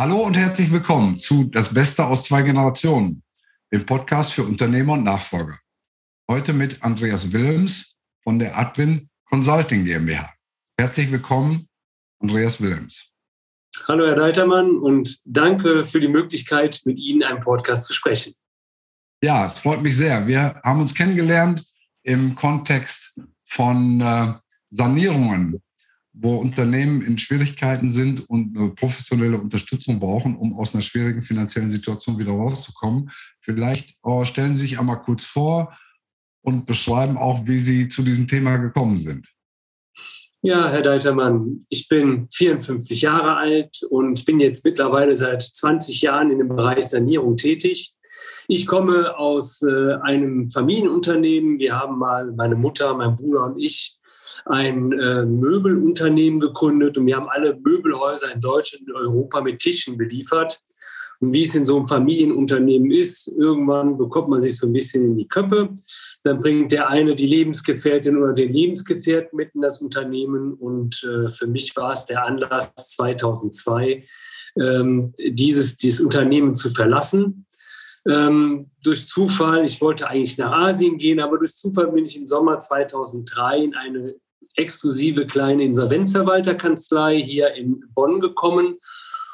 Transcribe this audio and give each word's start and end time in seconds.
Hallo 0.00 0.22
und 0.22 0.34
herzlich 0.34 0.72
willkommen 0.72 1.20
zu 1.20 1.44
Das 1.44 1.74
Beste 1.74 2.06
aus 2.06 2.24
zwei 2.24 2.40
Generationen, 2.40 3.22
dem 3.70 3.84
Podcast 3.84 4.32
für 4.32 4.44
Unternehmer 4.44 4.94
und 4.94 5.04
Nachfolger. 5.04 5.58
Heute 6.26 6.54
mit 6.54 6.82
Andreas 6.82 7.34
Willems 7.34 7.96
von 8.22 8.38
der 8.38 8.56
Adwin 8.56 9.10
Consulting 9.26 9.84
GmbH. 9.84 10.32
Herzlich 10.78 11.12
willkommen, 11.12 11.68
Andreas 12.18 12.62
Willems. 12.62 13.12
Hallo, 13.88 14.06
Herr 14.06 14.16
Deitermann, 14.16 14.78
und 14.78 15.20
danke 15.26 15.84
für 15.84 16.00
die 16.00 16.08
Möglichkeit, 16.08 16.80
mit 16.86 16.98
Ihnen 16.98 17.22
einen 17.22 17.40
Podcast 17.40 17.84
zu 17.84 17.92
sprechen. 17.92 18.32
Ja, 19.22 19.44
es 19.44 19.58
freut 19.58 19.82
mich 19.82 19.98
sehr. 19.98 20.26
Wir 20.26 20.62
haben 20.64 20.80
uns 20.80 20.94
kennengelernt 20.94 21.62
im 22.04 22.34
Kontext 22.34 23.20
von 23.44 24.00
äh, 24.00 24.32
Sanierungen 24.70 25.60
wo 26.22 26.36
Unternehmen 26.36 27.02
in 27.02 27.18
Schwierigkeiten 27.18 27.90
sind 27.90 28.28
und 28.28 28.56
eine 28.56 28.70
professionelle 28.70 29.38
Unterstützung 29.38 30.00
brauchen, 30.00 30.36
um 30.36 30.58
aus 30.58 30.74
einer 30.74 30.82
schwierigen 30.82 31.22
finanziellen 31.22 31.70
Situation 31.70 32.18
wieder 32.18 32.32
rauszukommen. 32.32 33.10
Vielleicht 33.40 33.96
oh, 34.02 34.24
stellen 34.24 34.54
Sie 34.54 34.60
sich 34.60 34.78
einmal 34.78 35.00
kurz 35.02 35.24
vor 35.24 35.76
und 36.42 36.66
beschreiben 36.66 37.16
auch, 37.16 37.46
wie 37.46 37.58
Sie 37.58 37.88
zu 37.88 38.02
diesem 38.02 38.28
Thema 38.28 38.56
gekommen 38.58 38.98
sind. 38.98 39.28
Ja, 40.42 40.70
Herr 40.70 40.82
Deitermann, 40.82 41.66
ich 41.68 41.86
bin 41.88 42.28
54 42.32 43.02
Jahre 43.02 43.36
alt 43.36 43.82
und 43.90 44.24
bin 44.24 44.40
jetzt 44.40 44.64
mittlerweile 44.64 45.14
seit 45.14 45.42
20 45.42 46.00
Jahren 46.00 46.30
in 46.30 46.38
dem 46.38 46.48
Bereich 46.48 46.86
Sanierung 46.86 47.36
tätig. 47.36 47.94
Ich 48.48 48.66
komme 48.66 49.18
aus 49.18 49.62
äh, 49.62 49.94
einem 50.02 50.50
Familienunternehmen. 50.50 51.60
Wir 51.60 51.78
haben 51.78 51.98
mal, 51.98 52.32
meine 52.32 52.56
Mutter, 52.56 52.94
mein 52.96 53.16
Bruder 53.16 53.44
und 53.44 53.58
ich, 53.58 53.98
ein 54.46 54.92
äh, 54.92 55.24
Möbelunternehmen 55.24 56.40
gegründet 56.40 56.98
und 56.98 57.06
wir 57.06 57.16
haben 57.16 57.28
alle 57.28 57.58
Möbelhäuser 57.62 58.32
in 58.32 58.40
Deutschland 58.40 58.88
und 58.88 58.96
Europa 58.96 59.40
mit 59.40 59.58
Tischen 59.58 59.96
beliefert. 59.96 60.62
Und 61.20 61.34
wie 61.34 61.42
es 61.42 61.54
in 61.54 61.66
so 61.66 61.76
einem 61.76 61.86
Familienunternehmen 61.86 62.90
ist, 62.90 63.28
irgendwann 63.28 63.98
bekommt 63.98 64.30
man 64.30 64.40
sich 64.40 64.56
so 64.56 64.66
ein 64.66 64.72
bisschen 64.72 65.04
in 65.04 65.16
die 65.18 65.28
Köppe. 65.28 65.68
Dann 66.24 66.40
bringt 66.40 66.72
der 66.72 66.88
eine 66.88 67.14
die 67.14 67.26
Lebensgefährtin 67.26 68.16
oder 68.16 68.32
den 68.32 68.50
Lebensgefährten 68.50 69.36
mit 69.36 69.54
in 69.54 69.60
das 69.60 69.82
Unternehmen. 69.82 70.54
Und 70.54 71.02
äh, 71.04 71.28
für 71.28 71.46
mich 71.46 71.76
war 71.76 71.92
es 71.92 72.06
der 72.06 72.24
Anlass 72.24 72.74
2002, 72.74 74.06
ähm, 74.58 75.12
dieses, 75.18 75.76
dieses 75.76 76.00
Unternehmen 76.00 76.54
zu 76.54 76.70
verlassen. 76.70 77.44
Ähm, 78.08 78.70
durch 78.82 79.08
Zufall, 79.08 79.64
ich 79.64 79.80
wollte 79.80 80.08
eigentlich 80.08 80.38
nach 80.38 80.52
Asien 80.52 80.96
gehen, 80.96 81.20
aber 81.20 81.38
durch 81.38 81.54
Zufall 81.54 81.92
bin 81.92 82.04
ich 82.04 82.16
im 82.18 82.26
Sommer 82.26 82.58
2003 82.58 83.58
in 83.58 83.74
eine 83.74 84.14
exklusive 84.56 85.26
kleine 85.26 85.64
Insolvenzverwalterkanzlei 85.64 87.20
hier 87.20 87.54
in 87.54 87.84
Bonn 87.94 88.20
gekommen 88.20 88.76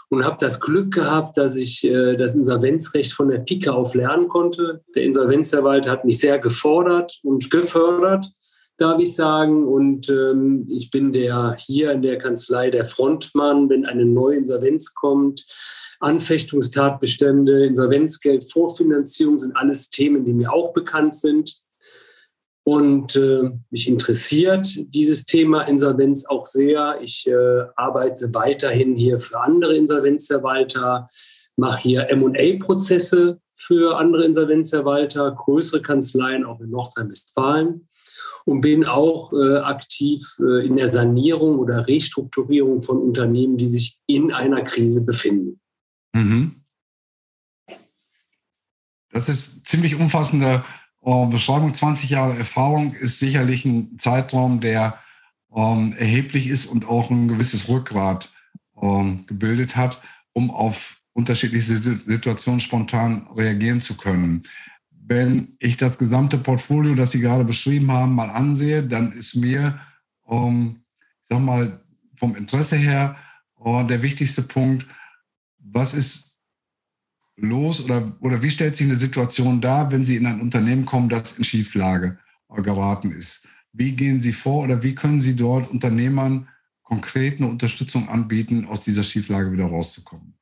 und 0.09 0.25
habe 0.25 0.37
das 0.39 0.61
Glück 0.61 0.95
gehabt, 0.95 1.37
dass 1.37 1.57
ich 1.57 1.85
äh, 1.85 2.17
das 2.17 2.35
Insolvenzrecht 2.35 3.13
von 3.13 3.29
der 3.29 3.39
Pike 3.39 3.73
auf 3.73 3.95
lernen 3.95 4.29
konnte. 4.29 4.85
Der 4.95 5.03
Insolvenzverwalter 5.03 5.91
hat 5.91 6.05
mich 6.05 6.19
sehr 6.19 6.39
gefordert 6.39 7.19
und 7.23 7.51
gefördert, 7.51 8.27
darf 8.77 9.01
ich 9.01 9.15
sagen. 9.15 9.67
Und 9.67 10.09
ähm, 10.09 10.67
ich 10.71 10.91
bin 10.91 11.13
der 11.13 11.57
hier 11.59 11.93
in 11.93 12.03
der 12.03 12.19
Kanzlei 12.19 12.71
der 12.71 12.85
Frontmann, 12.85 13.69
wenn 13.69 13.85
eine 13.85 14.05
neue 14.05 14.37
Insolvenz 14.37 14.95
kommt. 14.95 15.45
Anfechtungstatbestände, 16.01 17.65
Insolvenzgeld, 17.67 18.51
Vorfinanzierung 18.51 19.39
sind 19.39 19.57
alles 19.57 19.91
Themen, 19.91 20.25
die 20.25 20.33
mir 20.33 20.53
auch 20.53 20.73
bekannt 20.73 21.15
sind. 21.15 21.57
Und 22.65 23.15
äh, 23.15 23.51
mich 23.71 23.87
interessiert 23.87 24.69
dieses 24.77 25.25
Thema 25.25 25.63
Insolvenz 25.63 26.27
auch 26.27 26.47
sehr. 26.47 26.99
Ich 27.01 27.25
äh, 27.29 27.63
arbeite 27.77 28.35
weiterhin 28.35 28.97
hier 28.97 29.21
für 29.21 29.39
andere 29.39 29.77
Insolvenzverwalter, 29.77 31.07
mache 31.55 31.81
hier 31.81 32.09
MA-Prozesse 32.17 33.39
für 33.55 33.97
andere 33.97 34.25
Insolvenzverwalter, 34.25 35.31
größere 35.31 35.81
Kanzleien 35.81 36.45
auch 36.45 36.61
in 36.61 36.71
Nordrhein-Westfalen 36.71 37.89
und 38.45 38.61
bin 38.63 38.85
auch 38.85 39.33
äh, 39.33 39.59
aktiv 39.59 40.25
äh, 40.41 40.67
in 40.67 40.77
der 40.77 40.89
Sanierung 40.89 41.61
oder 41.61 41.87
Restrukturierung 41.87 42.83
von 42.83 42.99
Unternehmen, 42.99 43.57
die 43.59 43.69
sich 43.69 44.01
in 44.07 44.33
einer 44.33 44.63
Krise 44.63 45.05
befinden. 45.05 45.61
Mhm. 46.17 46.63
Das 49.11 49.29
ist 49.29 49.69
ziemlich 49.69 49.95
umfassende 49.95 50.65
äh, 51.03 51.27
Beschreibung. 51.27 51.75
20 51.75 52.11
Jahre 52.11 52.37
Erfahrung 52.37 52.95
ist 52.95 53.19
sicherlich 53.19 53.65
ein 53.65 53.99
Zeitraum, 53.99 54.61
der 54.61 54.99
ähm, 55.55 55.95
erheblich 55.99 56.49
ist 56.49 56.67
und 56.67 56.87
auch 56.87 57.11
ein 57.11 57.29
gewisses 57.29 57.69
Rückgrat 57.69 58.31
ähm, 58.81 59.25
gebildet 59.27 59.77
hat, 59.77 60.01
um 60.33 60.51
auf 60.51 61.01
unterschiedliche 61.13 61.77
Situationen 61.79 62.61
spontan 62.61 63.27
reagieren 63.35 63.81
zu 63.81 63.97
können. 63.97 64.43
Wenn 64.91 65.57
ich 65.61 65.77
das 65.77 65.99
gesamte 65.99 66.37
Portfolio, 66.37 66.95
das 66.95 67.13
Sie 67.13 67.21
gerade 67.21 67.45
beschrieben 67.45 67.93
haben, 67.93 68.15
mal 68.15 68.31
ansehe, 68.31 68.83
dann 68.83 69.13
ist 69.13 69.35
mir, 69.35 69.79
ähm, 70.29 70.81
ich 71.21 71.29
sag 71.29 71.41
mal, 71.41 71.85
vom 72.17 72.35
Interesse 72.37 72.77
her 72.77 73.17
äh, 73.65 73.85
der 73.85 74.03
wichtigste 74.03 74.43
Punkt, 74.43 74.87
was 75.73 75.95
ist 75.95 76.41
los 77.37 77.85
oder, 77.85 78.17
oder 78.21 78.43
wie 78.43 78.51
stellt 78.51 78.77
sich 78.77 78.87
eine 78.87 78.97
Situation 78.97 79.61
dar, 79.61 79.91
wenn 79.91 80.05
Sie 80.05 80.17
in 80.17 80.27
ein 80.27 80.41
Unternehmen 80.41 80.85
kommen, 80.85 81.09
das 81.09 81.39
in 81.39 81.45
Schieflage 81.45 82.19
geraten 82.49 83.13
ist? 83.13 83.47
Wie 83.73 83.93
gehen 83.93 84.21
Sie 84.21 84.33
vor 84.33 84.65
oder 84.65 84.83
wie 84.83 84.95
können 84.95 85.21
Sie 85.21 85.37
dort 85.37 85.71
Unternehmern 85.71 86.49
konkret 86.83 87.41
eine 87.41 87.51
Unterstützung 87.51 88.09
anbieten, 88.09 88.65
aus 88.67 88.81
dieser 88.81 89.03
Schieflage 89.03 89.53
wieder 89.53 89.67
rauszukommen? 89.67 90.35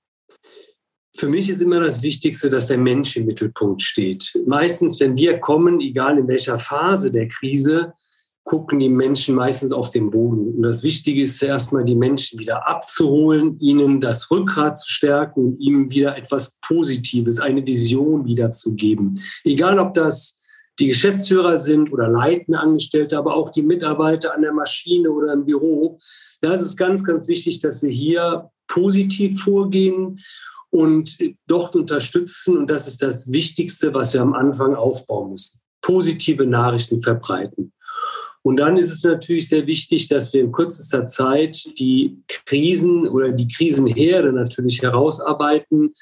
Für 1.16 1.28
mich 1.28 1.48
ist 1.48 1.62
immer 1.62 1.80
das 1.80 2.02
Wichtigste, 2.02 2.50
dass 2.50 2.66
der 2.66 2.78
Mensch 2.78 3.16
im 3.16 3.26
Mittelpunkt 3.26 3.82
steht. 3.82 4.36
Meistens, 4.46 4.98
wenn 4.98 5.16
wir 5.16 5.38
kommen, 5.38 5.80
egal 5.80 6.18
in 6.18 6.26
welcher 6.26 6.58
Phase 6.58 7.10
der 7.10 7.28
Krise, 7.28 7.94
gucken 8.44 8.78
die 8.78 8.90
Menschen 8.90 9.34
meistens 9.34 9.72
auf 9.72 9.90
den 9.90 10.10
Boden. 10.10 10.54
Und 10.54 10.62
das 10.62 10.82
Wichtige 10.82 11.22
ist 11.22 11.38
zuerst 11.38 11.72
mal, 11.72 11.84
die 11.84 11.96
Menschen 11.96 12.38
wieder 12.38 12.68
abzuholen, 12.68 13.58
ihnen 13.58 14.00
das 14.00 14.30
Rückgrat 14.30 14.78
zu 14.78 14.88
stärken 14.88 15.44
und 15.44 15.60
ihnen 15.60 15.90
wieder 15.90 16.16
etwas 16.16 16.54
Positives, 16.60 17.40
eine 17.40 17.66
Vision 17.66 18.26
wiederzugeben. 18.26 19.18
Egal, 19.44 19.78
ob 19.78 19.94
das 19.94 20.42
die 20.78 20.88
Geschäftsführer 20.88 21.58
sind 21.58 21.92
oder 21.92 22.08
leitende 22.08 22.58
Angestellte, 22.58 23.16
aber 23.16 23.34
auch 23.34 23.50
die 23.50 23.62
Mitarbeiter 23.62 24.34
an 24.34 24.42
der 24.42 24.52
Maschine 24.52 25.10
oder 25.10 25.32
im 25.32 25.44
Büro. 25.44 25.98
Da 26.40 26.52
ist 26.52 26.62
es 26.62 26.76
ganz, 26.76 27.04
ganz 27.04 27.28
wichtig, 27.28 27.60
dass 27.60 27.82
wir 27.82 27.90
hier 27.90 28.50
positiv 28.66 29.40
vorgehen 29.42 30.16
und 30.70 31.16
dort 31.46 31.76
unterstützen. 31.76 32.58
Und 32.58 32.68
das 32.68 32.88
ist 32.88 33.00
das 33.00 33.30
Wichtigste, 33.30 33.94
was 33.94 34.12
wir 34.12 34.20
am 34.20 34.34
Anfang 34.34 34.74
aufbauen 34.74 35.30
müssen. 35.30 35.60
Positive 35.80 36.46
Nachrichten 36.46 36.98
verbreiten. 36.98 37.72
Und 38.46 38.56
dann 38.60 38.76
ist 38.76 38.92
es 38.92 39.02
natürlich 39.02 39.48
sehr 39.48 39.66
wichtig, 39.66 40.06
dass 40.08 40.34
wir 40.34 40.42
in 40.42 40.52
kürzester 40.52 41.06
Zeit 41.06 41.66
die 41.78 42.22
Krisen 42.28 43.08
oder 43.08 43.32
die 43.32 43.48
Krisenherde 43.48 44.34
natürlich 44.34 44.82
herausarbeiten. 44.82 45.94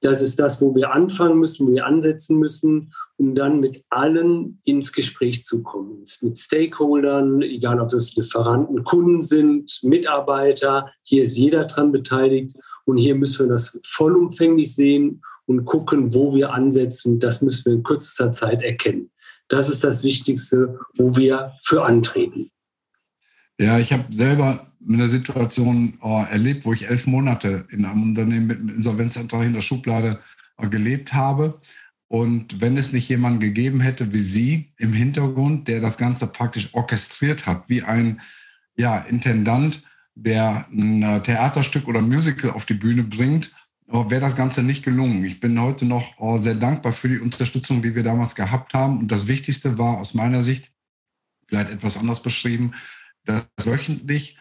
Das 0.00 0.22
ist 0.22 0.40
das, 0.40 0.62
wo 0.62 0.74
wir 0.74 0.92
anfangen 0.94 1.38
müssen, 1.38 1.66
wo 1.66 1.72
wir 1.72 1.84
ansetzen 1.84 2.38
müssen, 2.38 2.94
um 3.18 3.34
dann 3.34 3.60
mit 3.60 3.84
allen 3.90 4.60
ins 4.64 4.94
Gespräch 4.94 5.44
zu 5.44 5.62
kommen. 5.62 6.02
Mit 6.22 6.38
Stakeholdern, 6.38 7.42
egal 7.42 7.78
ob 7.78 7.90
das 7.90 8.16
Lieferanten, 8.16 8.82
Kunden 8.82 9.20
sind, 9.20 9.80
Mitarbeiter. 9.82 10.88
Hier 11.02 11.24
ist 11.24 11.36
jeder 11.36 11.66
dran 11.66 11.92
beteiligt. 11.92 12.56
Und 12.86 12.96
hier 12.96 13.14
müssen 13.14 13.44
wir 13.44 13.52
das 13.52 13.78
vollumfänglich 13.84 14.74
sehen 14.74 15.20
und 15.44 15.66
gucken, 15.66 16.14
wo 16.14 16.34
wir 16.34 16.54
ansetzen. 16.54 17.18
Das 17.18 17.42
müssen 17.42 17.66
wir 17.66 17.72
in 17.74 17.82
kürzester 17.82 18.32
Zeit 18.32 18.62
erkennen. 18.62 19.10
Das 19.50 19.68
ist 19.68 19.84
das 19.84 20.02
Wichtigste, 20.04 20.78
wo 20.96 21.14
wir 21.16 21.52
für 21.62 21.84
antreten. 21.84 22.50
Ja, 23.58 23.78
ich 23.78 23.92
habe 23.92 24.04
selber 24.10 24.72
eine 24.88 25.08
Situation 25.08 25.98
oh, 26.00 26.24
erlebt, 26.30 26.64
wo 26.64 26.72
ich 26.72 26.88
elf 26.88 27.06
Monate 27.06 27.66
in 27.68 27.84
einem 27.84 28.02
Unternehmen 28.02 28.46
mit 28.46 28.58
einem 28.58 28.70
Insolvenzantrag 28.70 29.44
in 29.44 29.52
der 29.52 29.60
Schublade 29.60 30.20
oh, 30.56 30.68
gelebt 30.68 31.12
habe. 31.12 31.60
Und 32.06 32.60
wenn 32.60 32.76
es 32.76 32.92
nicht 32.92 33.08
jemanden 33.08 33.40
gegeben 33.40 33.80
hätte 33.80 34.12
wie 34.12 34.20
Sie 34.20 34.72
im 34.78 34.92
Hintergrund, 34.92 35.68
der 35.68 35.80
das 35.80 35.98
Ganze 35.98 36.28
praktisch 36.28 36.70
orchestriert 36.72 37.46
hat, 37.46 37.68
wie 37.68 37.82
ein 37.82 38.20
ja, 38.76 38.98
Intendant, 38.98 39.82
der 40.14 40.66
ein 40.72 41.02
äh, 41.02 41.22
Theaterstück 41.22 41.88
oder 41.88 42.02
Musical 42.02 42.52
auf 42.52 42.64
die 42.64 42.74
Bühne 42.74 43.02
bringt 43.02 43.50
wäre 43.92 44.20
das 44.20 44.36
Ganze 44.36 44.62
nicht 44.62 44.84
gelungen. 44.84 45.24
Ich 45.24 45.40
bin 45.40 45.60
heute 45.60 45.84
noch 45.84 46.14
oh, 46.18 46.36
sehr 46.36 46.54
dankbar 46.54 46.92
für 46.92 47.08
die 47.08 47.18
Unterstützung, 47.18 47.82
die 47.82 47.94
wir 47.94 48.04
damals 48.04 48.34
gehabt 48.34 48.72
haben. 48.72 49.00
Und 49.00 49.10
das 49.10 49.26
Wichtigste 49.26 49.78
war 49.78 49.98
aus 49.98 50.14
meiner 50.14 50.42
Sicht, 50.42 50.70
vielleicht 51.48 51.70
etwas 51.70 51.96
anders 51.96 52.22
beschrieben, 52.22 52.72
dass 53.24 53.44
wöchentlich 53.64 54.38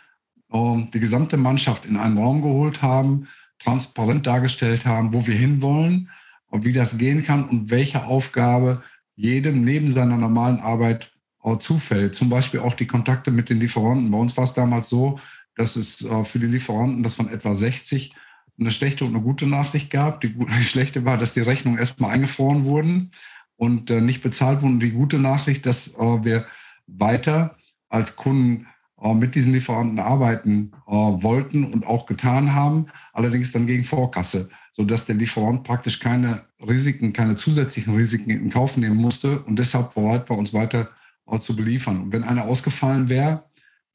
oh, 0.50 0.80
die 0.94 1.00
gesamte 1.00 1.38
Mannschaft 1.38 1.86
in 1.86 1.98
einen 1.98 2.18
Raum 2.18 2.42
geholt 2.42 2.82
haben, 2.84 3.28
transparent 3.58 4.28
dargestellt 4.28 4.86
haben, 4.86 5.14
wo 5.14 5.26
wir 5.26 5.36
hinwollen, 5.36 6.10
wie 6.52 6.72
das 6.72 6.98
gehen 6.98 7.24
kann 7.24 7.50
und 7.50 7.72
welche 7.72 8.06
Aufgabe 8.06 8.84
jedem 9.16 9.64
neben 9.64 9.90
seiner 9.90 10.18
normalen 10.18 10.60
Arbeit 10.60 11.12
oh, 11.42 11.56
zufällt. 11.56 12.14
Zum 12.14 12.30
Beispiel 12.30 12.60
auch 12.60 12.76
die 12.76 12.88
Kontakte 12.88 13.32
mit 13.32 13.50
den 13.50 13.60
Lieferanten. 13.60 14.12
Bei 14.12 14.18
uns 14.20 14.38
war 14.38 14.44
es 14.44 14.54
damals 14.54 14.90
so, 14.90 15.20
dass 15.56 15.76
es 15.76 16.08
für 16.24 16.40
die 16.40 16.46
Lieferanten, 16.46 17.04
das 17.04 17.16
von 17.16 17.30
etwa 17.30 17.54
60 17.54 18.14
eine 18.60 18.72
schlechte 18.72 19.06
und 19.06 19.16
eine 19.16 19.24
gute 19.24 19.48
Nachricht 19.48 19.90
gab. 19.90 20.22
Die, 20.22 20.30
die 20.38 20.64
schlechte 20.64 21.06
war, 21.06 21.18
dass 21.18 21.34
die 21.34 21.42
Rechnungen 21.42 21.80
erstmal 21.80 22.12
eingefroren 22.12 22.66
wurden 22.66 23.12
und 23.56 23.90
äh, 23.90 24.02
nicht 24.02 24.22
bezahlt 24.22 24.62
wurden. 24.62 24.80
Die 24.80 24.92
gute 24.92 25.20
Nachricht, 25.20 25.66
dass 25.66 25.96
äh, 25.96 26.24
wir 26.24 26.46
weiter 26.88 27.56
als 27.90 28.16
Kunden 28.16 28.68
äh, 29.02 29.14
mit 29.14 29.36
diesen 29.36 29.54
Lieferanten 29.54 30.00
arbeiten 30.00 30.72
äh, 30.88 30.92
wollten 30.92 31.66
und 31.66 31.86
auch 31.86 32.06
getan 32.06 32.54
haben, 32.54 32.88
allerdings 33.14 33.52
dann 33.52 33.68
gegen 33.68 33.84
Vorkasse, 33.84 34.50
sodass 34.72 35.06
der 35.06 35.16
Lieferant 35.16 35.64
praktisch 35.64 36.00
keine 36.00 36.46
Risiken, 36.68 37.14
keine 37.14 37.36
zusätzlichen 37.36 37.96
Risiken 37.96 38.30
in 38.30 38.50
Kauf 38.50 38.78
nehmen 38.78 38.98
musste 38.98 39.42
und 39.44 39.58
deshalb 39.58 39.94
bereit 39.94 40.30
war, 40.30 40.38
uns 40.38 40.54
weiter 40.54 40.90
äh, 41.28 41.40
zu 41.40 41.56
beliefern. 41.56 42.02
Und 42.04 42.14
wenn 42.14 42.24
einer 42.24 42.46
ausgefallen 42.46 43.10
wäre, 43.10 43.44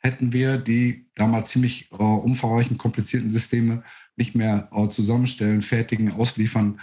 hätten 0.04 0.34
wir 0.34 0.58
die 0.58 1.06
damals 1.14 1.50
ziemlich 1.50 1.90
äh, 1.90 1.96
umfangreichen, 1.96 2.76
komplizierten 2.76 3.30
Systeme 3.30 3.82
nicht 4.16 4.34
mehr 4.34 4.68
äh, 4.72 4.88
zusammenstellen, 4.88 5.62
fertigen, 5.62 6.12
ausliefern 6.12 6.78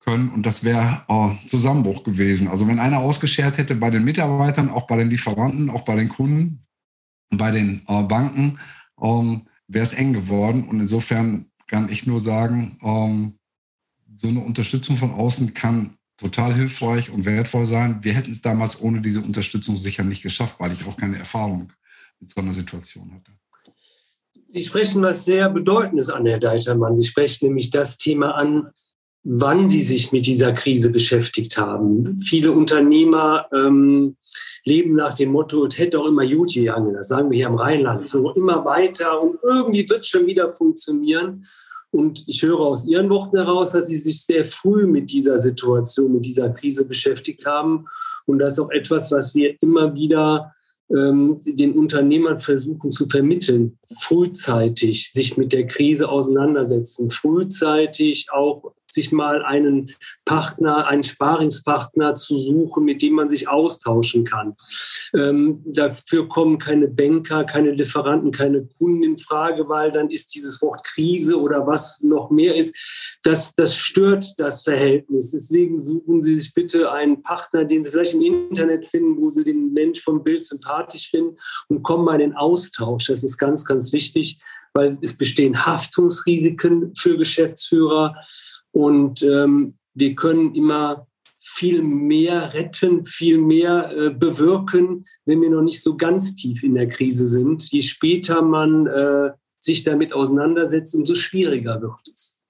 können. 0.00 0.30
Und 0.30 0.46
das 0.46 0.64
wäre 0.64 1.04
äh, 1.08 1.48
Zusammenbruch 1.48 2.02
gewesen. 2.02 2.48
Also 2.48 2.66
wenn 2.66 2.80
einer 2.80 2.98
ausgeschert 2.98 3.58
hätte 3.58 3.74
bei 3.74 3.90
den 3.90 4.04
Mitarbeitern, 4.04 4.70
auch 4.70 4.86
bei 4.86 4.96
den 4.96 5.10
Lieferanten, 5.10 5.68
auch 5.68 5.82
bei 5.82 5.96
den 5.96 6.08
Kunden, 6.08 6.64
bei 7.28 7.50
den 7.50 7.82
äh, 7.86 8.02
Banken, 8.02 8.58
ähm, 9.00 9.42
wäre 9.68 9.84
es 9.84 9.92
eng 9.92 10.14
geworden. 10.14 10.66
Und 10.66 10.80
insofern 10.80 11.46
kann 11.66 11.90
ich 11.90 12.06
nur 12.06 12.20
sagen, 12.20 12.78
ähm, 12.82 13.34
so 14.16 14.28
eine 14.28 14.40
Unterstützung 14.40 14.96
von 14.96 15.12
außen 15.12 15.52
kann 15.52 15.98
total 16.16 16.54
hilfreich 16.54 17.10
und 17.10 17.26
wertvoll 17.26 17.66
sein. 17.66 18.02
Wir 18.02 18.14
hätten 18.14 18.32
es 18.32 18.40
damals 18.40 18.80
ohne 18.80 19.02
diese 19.02 19.20
Unterstützung 19.20 19.76
sicher 19.76 20.04
nicht 20.04 20.22
geschafft, 20.22 20.58
weil 20.58 20.72
ich 20.72 20.86
auch 20.86 20.96
keine 20.96 21.18
Erfahrung 21.18 21.72
mit 22.20 22.30
so 22.30 22.40
einer 22.40 22.54
Situation 22.54 23.12
hatte. 23.12 23.32
Sie 24.48 24.62
sprechen 24.62 25.02
was 25.02 25.24
sehr 25.24 25.48
Bedeutendes 25.48 26.10
an, 26.10 26.26
Herr 26.26 26.40
Deitermann. 26.40 26.96
Sie 26.96 27.06
sprechen 27.06 27.46
nämlich 27.46 27.70
das 27.70 27.98
Thema 27.98 28.34
an, 28.34 28.70
wann 29.22 29.68
Sie 29.68 29.82
sich 29.82 30.12
mit 30.12 30.26
dieser 30.26 30.52
Krise 30.52 30.90
beschäftigt 30.90 31.56
haben. 31.56 32.20
Viele 32.20 32.52
Unternehmer 32.52 33.46
ähm, 33.52 34.16
leben 34.64 34.94
nach 34.96 35.14
dem 35.14 35.32
Motto, 35.32 35.66
es 35.66 35.78
hätte 35.78 36.00
auch 36.00 36.06
immer 36.06 36.26
gut 36.26 36.52
gegangen, 36.52 36.94
das 36.94 37.08
sagen 37.08 37.30
wir 37.30 37.36
hier 37.36 37.46
im 37.46 37.54
Rheinland, 37.54 38.06
so 38.06 38.32
immer 38.32 38.64
weiter 38.64 39.20
und 39.22 39.38
irgendwie 39.42 39.88
wird 39.88 40.00
es 40.00 40.08
schon 40.08 40.26
wieder 40.26 40.50
funktionieren. 40.50 41.46
Und 41.92 42.24
ich 42.28 42.42
höre 42.42 42.60
aus 42.60 42.86
Ihren 42.86 43.10
Worten 43.10 43.36
heraus, 43.36 43.72
dass 43.72 43.88
Sie 43.88 43.96
sich 43.96 44.24
sehr 44.24 44.44
früh 44.44 44.86
mit 44.86 45.10
dieser 45.10 45.38
Situation, 45.38 46.12
mit 46.12 46.24
dieser 46.24 46.50
Krise 46.50 46.84
beschäftigt 46.84 47.46
haben. 47.46 47.86
Und 48.26 48.38
das 48.38 48.52
ist 48.52 48.60
auch 48.60 48.70
etwas, 48.70 49.10
was 49.10 49.34
wir 49.34 49.56
immer 49.60 49.94
wieder 49.94 50.54
ähm, 50.90 51.40
den 51.44 51.72
Unternehmern 51.72 52.40
versuchen 52.40 52.90
zu 52.90 53.06
vermitteln, 53.06 53.78
frühzeitig 54.00 55.12
sich 55.12 55.36
mit 55.36 55.52
der 55.52 55.66
Krise 55.66 56.08
auseinandersetzen, 56.08 57.10
frühzeitig 57.10 58.28
auch 58.32 58.72
sich 58.92 59.12
mal 59.12 59.42
einen 59.44 59.90
Partner, 60.24 60.86
einen 60.86 61.02
Sparingspartner 61.02 62.14
zu 62.14 62.38
suchen, 62.38 62.84
mit 62.84 63.02
dem 63.02 63.14
man 63.14 63.28
sich 63.28 63.48
austauschen 63.48 64.24
kann. 64.24 64.56
Ähm, 65.14 65.62
dafür 65.66 66.28
kommen 66.28 66.58
keine 66.58 66.88
Banker, 66.88 67.44
keine 67.44 67.72
Lieferanten, 67.72 68.32
keine 68.32 68.66
Kunden 68.78 69.02
in 69.02 69.18
Frage, 69.18 69.68
weil 69.68 69.90
dann 69.90 70.10
ist 70.10 70.34
dieses 70.34 70.60
Wort 70.62 70.84
Krise 70.84 71.40
oder 71.40 71.66
was 71.66 72.02
noch 72.02 72.30
mehr 72.30 72.54
ist, 72.54 73.18
das, 73.22 73.54
das 73.54 73.76
stört 73.76 74.38
das 74.38 74.62
Verhältnis. 74.62 75.30
Deswegen 75.30 75.82
suchen 75.82 76.22
Sie 76.22 76.38
sich 76.38 76.54
bitte 76.54 76.90
einen 76.90 77.22
Partner, 77.22 77.64
den 77.64 77.84
Sie 77.84 77.90
vielleicht 77.90 78.14
im 78.14 78.22
Internet 78.22 78.84
finden, 78.84 79.20
wo 79.20 79.30
Sie 79.30 79.44
den 79.44 79.72
Mensch 79.72 80.00
vom 80.00 80.22
Bild 80.22 80.42
sympathisch 80.42 81.10
finden 81.10 81.36
und 81.68 81.82
kommen 81.82 82.04
mal 82.04 82.20
in 82.20 82.30
den 82.30 82.36
Austausch. 82.36 83.06
Das 83.06 83.22
ist 83.22 83.38
ganz, 83.38 83.64
ganz 83.64 83.92
wichtig, 83.92 84.40
weil 84.72 84.86
es 85.02 85.16
bestehen 85.16 85.66
Haftungsrisiken 85.66 86.94
für 86.96 87.16
Geschäftsführer. 87.16 88.14
Und 88.72 89.22
ähm, 89.22 89.74
wir 89.94 90.14
können 90.14 90.54
immer 90.54 91.06
viel 91.38 91.82
mehr 91.82 92.52
retten, 92.52 93.04
viel 93.04 93.38
mehr 93.38 93.90
äh, 93.96 94.10
bewirken, 94.10 95.06
wenn 95.24 95.40
wir 95.40 95.50
noch 95.50 95.62
nicht 95.62 95.82
so 95.82 95.96
ganz 95.96 96.34
tief 96.34 96.62
in 96.62 96.74
der 96.74 96.88
Krise 96.88 97.26
sind. 97.26 97.70
Je 97.70 97.80
später 97.80 98.42
man 98.42 98.86
äh, 98.86 99.30
sich 99.58 99.84
damit 99.84 100.12
auseinandersetzt, 100.12 100.94
umso 100.94 101.14
schwieriger 101.14 101.80
wird 101.80 102.08
es. 102.12 102.40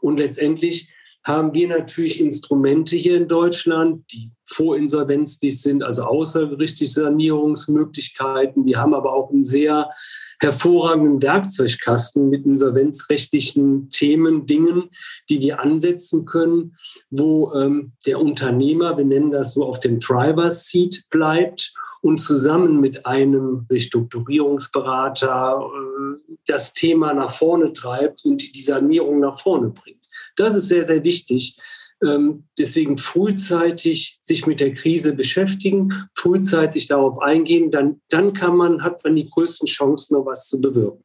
Und 0.00 0.18
letztendlich 0.18 0.92
haben 1.24 1.54
wir 1.54 1.68
natürlich 1.68 2.20
Instrumente 2.20 2.96
hier 2.96 3.16
in 3.16 3.28
Deutschland, 3.28 4.10
die 4.12 4.32
vorinsolvenzlich 4.44 5.60
sind, 5.60 5.82
also 5.82 6.04
außergerichtliche 6.04 6.92
Sanierungsmöglichkeiten. 6.92 8.64
Wir 8.64 8.78
haben 8.78 8.94
aber 8.94 9.12
auch 9.12 9.30
ein 9.30 9.42
sehr 9.42 9.90
hervorragenden 10.40 11.22
Werkzeugkasten 11.22 12.30
mit 12.30 12.44
insolvenzrechtlichen 12.46 13.90
Themen, 13.90 14.46
Dingen, 14.46 14.90
die 15.28 15.40
wir 15.40 15.60
ansetzen 15.60 16.24
können, 16.24 16.74
wo 17.10 17.52
ähm, 17.54 17.92
der 18.06 18.20
Unternehmer, 18.20 18.96
wir 18.96 19.04
nennen 19.04 19.30
das 19.30 19.54
so, 19.54 19.64
auf 19.64 19.80
dem 19.80 20.00
Driver's 20.00 20.66
Seat 20.66 21.04
bleibt 21.10 21.72
und 22.00 22.18
zusammen 22.18 22.80
mit 22.80 23.04
einem 23.06 23.66
Restrukturierungsberater 23.70 25.60
äh, 25.62 26.34
das 26.46 26.72
Thema 26.72 27.12
nach 27.12 27.30
vorne 27.30 27.72
treibt 27.72 28.24
und 28.24 28.54
die 28.54 28.62
Sanierung 28.62 29.20
nach 29.20 29.38
vorne 29.38 29.68
bringt. 29.68 30.00
Das 30.36 30.54
ist 30.54 30.68
sehr, 30.68 30.84
sehr 30.84 31.04
wichtig. 31.04 31.58
Ähm, 32.06 32.44
deswegen 32.58 32.96
frühzeitig 32.96 34.18
sich 34.20 34.46
mit 34.46 34.60
der 34.60 34.74
Krise 34.74 35.14
beschäftigen, 35.14 35.92
frühzeitig 36.14 36.86
darauf 36.86 37.20
eingehen, 37.20 37.70
dann, 37.70 38.00
dann 38.08 38.32
kann 38.32 38.56
man, 38.56 38.82
hat 38.82 39.04
man 39.04 39.16
die 39.16 39.28
größten 39.28 39.66
Chancen, 39.66 40.14
noch 40.14 40.24
was 40.24 40.48
zu 40.48 40.60
bewirken. 40.60 41.04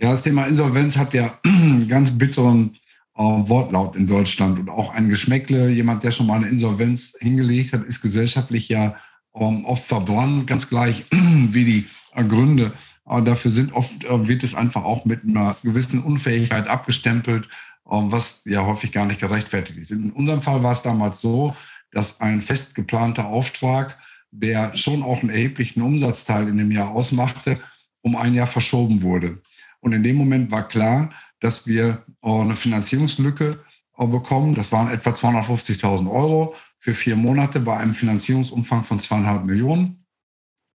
Ja, 0.00 0.12
das 0.12 0.22
Thema 0.22 0.44
Insolvenz 0.44 0.96
hat 0.96 1.14
ja 1.14 1.38
einen 1.42 1.88
ganz 1.88 2.16
bitteren 2.16 2.76
äh, 3.16 3.22
Wortlaut 3.22 3.96
in 3.96 4.06
Deutschland 4.06 4.58
und 4.60 4.68
auch 4.68 4.92
ein 4.94 5.08
Geschmäckle. 5.08 5.70
Jemand, 5.70 6.04
der 6.04 6.10
schon 6.10 6.26
mal 6.26 6.36
eine 6.36 6.48
Insolvenz 6.48 7.14
hingelegt 7.18 7.72
hat, 7.72 7.84
ist 7.84 8.02
gesellschaftlich 8.02 8.68
ja 8.68 8.94
ähm, 9.34 9.64
oft 9.64 9.84
verbrannt, 9.84 10.46
ganz 10.46 10.68
gleich 10.68 11.04
wie 11.10 11.64
die 11.64 11.86
äh, 12.14 12.24
Gründe 12.24 12.74
äh, 13.06 13.22
dafür 13.22 13.50
sind. 13.50 13.72
Oft 13.72 14.04
äh, 14.04 14.28
wird 14.28 14.44
es 14.44 14.54
einfach 14.54 14.84
auch 14.84 15.04
mit 15.04 15.24
einer 15.24 15.56
gewissen 15.62 16.02
Unfähigkeit 16.02 16.68
abgestempelt 16.68 17.48
was 17.88 18.42
ja 18.44 18.64
häufig 18.64 18.92
gar 18.92 19.06
nicht 19.06 19.20
gerechtfertigt 19.20 19.78
ist. 19.78 19.90
In 19.90 20.12
unserem 20.12 20.42
Fall 20.42 20.62
war 20.62 20.72
es 20.72 20.82
damals 20.82 21.20
so, 21.20 21.56
dass 21.90 22.20
ein 22.20 22.42
fest 22.42 22.74
geplanter 22.74 23.26
Auftrag, 23.26 23.98
der 24.30 24.76
schon 24.76 25.02
auch 25.02 25.20
einen 25.20 25.30
erheblichen 25.30 25.80
Umsatzteil 25.80 26.48
in 26.48 26.58
dem 26.58 26.70
Jahr 26.70 26.90
ausmachte, 26.90 27.58
um 28.02 28.14
ein 28.14 28.34
Jahr 28.34 28.46
verschoben 28.46 29.02
wurde. 29.02 29.40
Und 29.80 29.92
in 29.92 30.02
dem 30.02 30.16
Moment 30.16 30.50
war 30.50 30.68
klar, 30.68 31.10
dass 31.40 31.66
wir 31.66 32.04
äh, 32.22 32.30
eine 32.30 32.56
Finanzierungslücke 32.56 33.64
äh, 33.96 34.06
bekommen. 34.06 34.54
Das 34.54 34.70
waren 34.72 34.90
etwa 34.90 35.10
250.000 35.10 36.10
Euro 36.10 36.54
für 36.78 36.94
vier 36.94 37.16
Monate 37.16 37.60
bei 37.60 37.76
einem 37.76 37.94
Finanzierungsumfang 37.94 38.84
von 38.84 39.00
zweieinhalb 39.00 39.44
Millionen. 39.44 40.04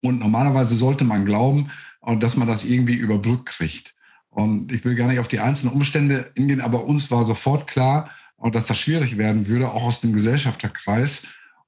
Und 0.01 0.20
normalerweise 0.20 0.75
sollte 0.75 1.03
man 1.03 1.25
glauben, 1.25 1.70
äh, 2.05 2.17
dass 2.17 2.36
man 2.36 2.48
das 2.48 2.63
irgendwie 2.63 2.96
überbrückt 2.96 3.46
kriegt. 3.46 3.93
Und 4.34 4.72
ich 4.72 4.84
will 4.84 4.96
gar 4.96 5.08
nicht 5.08 5.20
auf 5.20 5.28
die 5.28 5.40
einzelnen 5.40 5.74
Umstände 5.74 6.32
hingehen, 6.36 6.62
aber 6.62 6.86
uns 6.86 7.12
war 7.12 7.24
sofort 7.24 7.68
klar, 7.68 8.10
dass 8.52 8.66
das 8.66 8.78
schwierig 8.78 9.18
werden 9.18 9.48
würde, 9.48 9.72
auch 9.72 9.84
aus 9.84 10.02
dem 10.02 10.12
Gesellschafterkreis. 10.12 11.24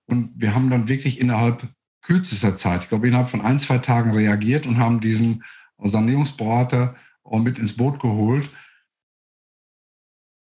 Und 0.08 0.32
wir 0.36 0.56
haben 0.56 0.70
dann 0.70 0.88
wirklich 0.88 1.20
innerhalb 1.20 1.68
kürzester 2.02 2.56
Zeit, 2.56 2.84
ich 2.84 2.90
glaube 2.90 3.08
innerhalb 3.08 3.30
von 3.30 3.42
ein, 3.42 3.60
zwei 3.60 3.78
Tagen 3.78 4.12
reagiert 4.12 4.66
und 4.66 4.78
haben 4.78 5.00
diesen 5.00 5.44
Sanierungsberater 5.78 6.96
mit 7.32 7.60
ins 7.60 7.78
Boot 7.78 8.00
geholt. 8.00 8.50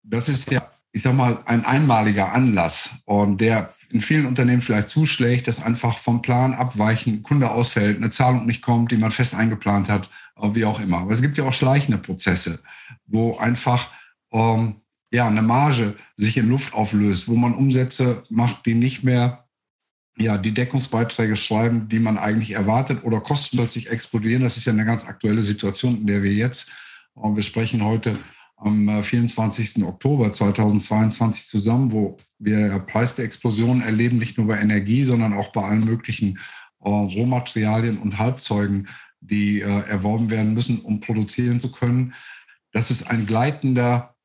Das 0.03 0.29
ist 0.29 0.51
ja 0.51 0.69
ich 0.91 1.03
sag 1.03 1.13
mal, 1.13 1.39
ein 1.45 1.65
einmaliger 1.65 2.33
Anlass 2.33 2.89
und 3.05 3.39
der 3.41 3.69
in 3.91 4.01
vielen 4.01 4.25
Unternehmen 4.25 4.61
vielleicht 4.61 4.89
zuschlägt, 4.89 5.47
dass 5.47 5.63
einfach 5.63 5.97
vom 5.97 6.21
Plan 6.21 6.53
abweichen, 6.53 7.21
Kunde 7.21 7.51
ausfällt, 7.51 7.97
eine 7.97 8.09
Zahlung 8.09 8.45
nicht 8.47 8.63
kommt, 8.63 8.91
die 8.91 8.97
man 8.97 9.11
fest 9.11 9.35
eingeplant 9.35 9.87
hat, 9.87 10.09
wie 10.41 10.65
auch 10.65 10.79
immer. 10.79 10.99
Aber 10.99 11.11
es 11.11 11.21
gibt 11.21 11.37
ja 11.37 11.45
auch 11.45 11.53
schleichende 11.53 11.97
Prozesse, 11.97 12.59
wo 13.05 13.37
einfach 13.37 13.87
ähm, 14.31 14.75
ja, 15.11 15.27
eine 15.27 15.41
Marge 15.41 15.95
sich 16.15 16.37
in 16.37 16.49
Luft 16.49 16.73
auflöst, 16.73 17.27
wo 17.27 17.35
man 17.35 17.55
Umsätze 17.55 18.23
macht, 18.29 18.65
die 18.65 18.75
nicht 18.75 19.03
mehr 19.03 19.45
ja, 20.17 20.37
die 20.37 20.53
Deckungsbeiträge 20.53 21.35
schreiben, 21.35 21.87
die 21.87 21.99
man 21.99 22.17
eigentlich 22.17 22.51
erwartet 22.51 23.03
oder 23.03 23.21
Kosten 23.21 23.57
plötzlich 23.57 23.89
explodieren. 23.89 24.43
Das 24.43 24.57
ist 24.57 24.65
ja 24.65 24.73
eine 24.73 24.85
ganz 24.85 25.05
aktuelle 25.05 25.43
Situation, 25.43 25.97
in 25.97 26.07
der 26.07 26.23
wir 26.23 26.33
jetzt, 26.33 26.71
und 27.13 27.35
wir 27.35 27.43
sprechen 27.43 27.83
heute 27.83 28.17
am 28.57 29.01
24. 29.01 29.77
Äh, 29.77 29.83
Oktober 29.83 30.31
2022 30.31 31.47
zusammen, 31.47 31.91
wo 31.91 32.17
wir 32.37 32.79
Preis 32.79 33.15
der 33.15 33.25
Explosion 33.25 33.81
erleben, 33.81 34.17
nicht 34.17 34.37
nur 34.37 34.47
bei 34.47 34.59
Energie, 34.59 35.03
sondern 35.05 35.33
auch 35.33 35.51
bei 35.51 35.63
allen 35.63 35.85
möglichen 35.85 36.39
äh, 36.83 36.89
Rohmaterialien 36.89 37.97
und 37.97 38.17
Halbzeugen, 38.17 38.87
die 39.21 39.61
äh, 39.61 39.81
erworben 39.87 40.29
werden 40.29 40.53
müssen, 40.53 40.81
um 40.81 41.01
produzieren 41.01 41.59
zu 41.59 41.71
können. 41.71 42.13
Dass 42.71 42.89
es 42.89 43.05
ein 43.05 43.25
gleitender 43.25 44.15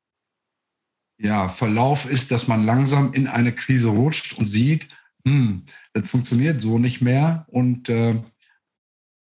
ja, 1.17 1.49
Verlauf 1.49 2.09
ist, 2.09 2.31
dass 2.31 2.47
man 2.47 2.65
langsam 2.65 3.13
in 3.13 3.27
eine 3.27 3.53
Krise 3.53 3.89
rutscht 3.89 4.37
und 4.37 4.47
sieht, 4.47 4.89
hm, 5.25 5.63
das 5.93 6.07
funktioniert 6.07 6.61
so 6.61 6.77
nicht 6.77 7.01
mehr. 7.01 7.45
Und 7.47 7.89
äh, 7.89 8.21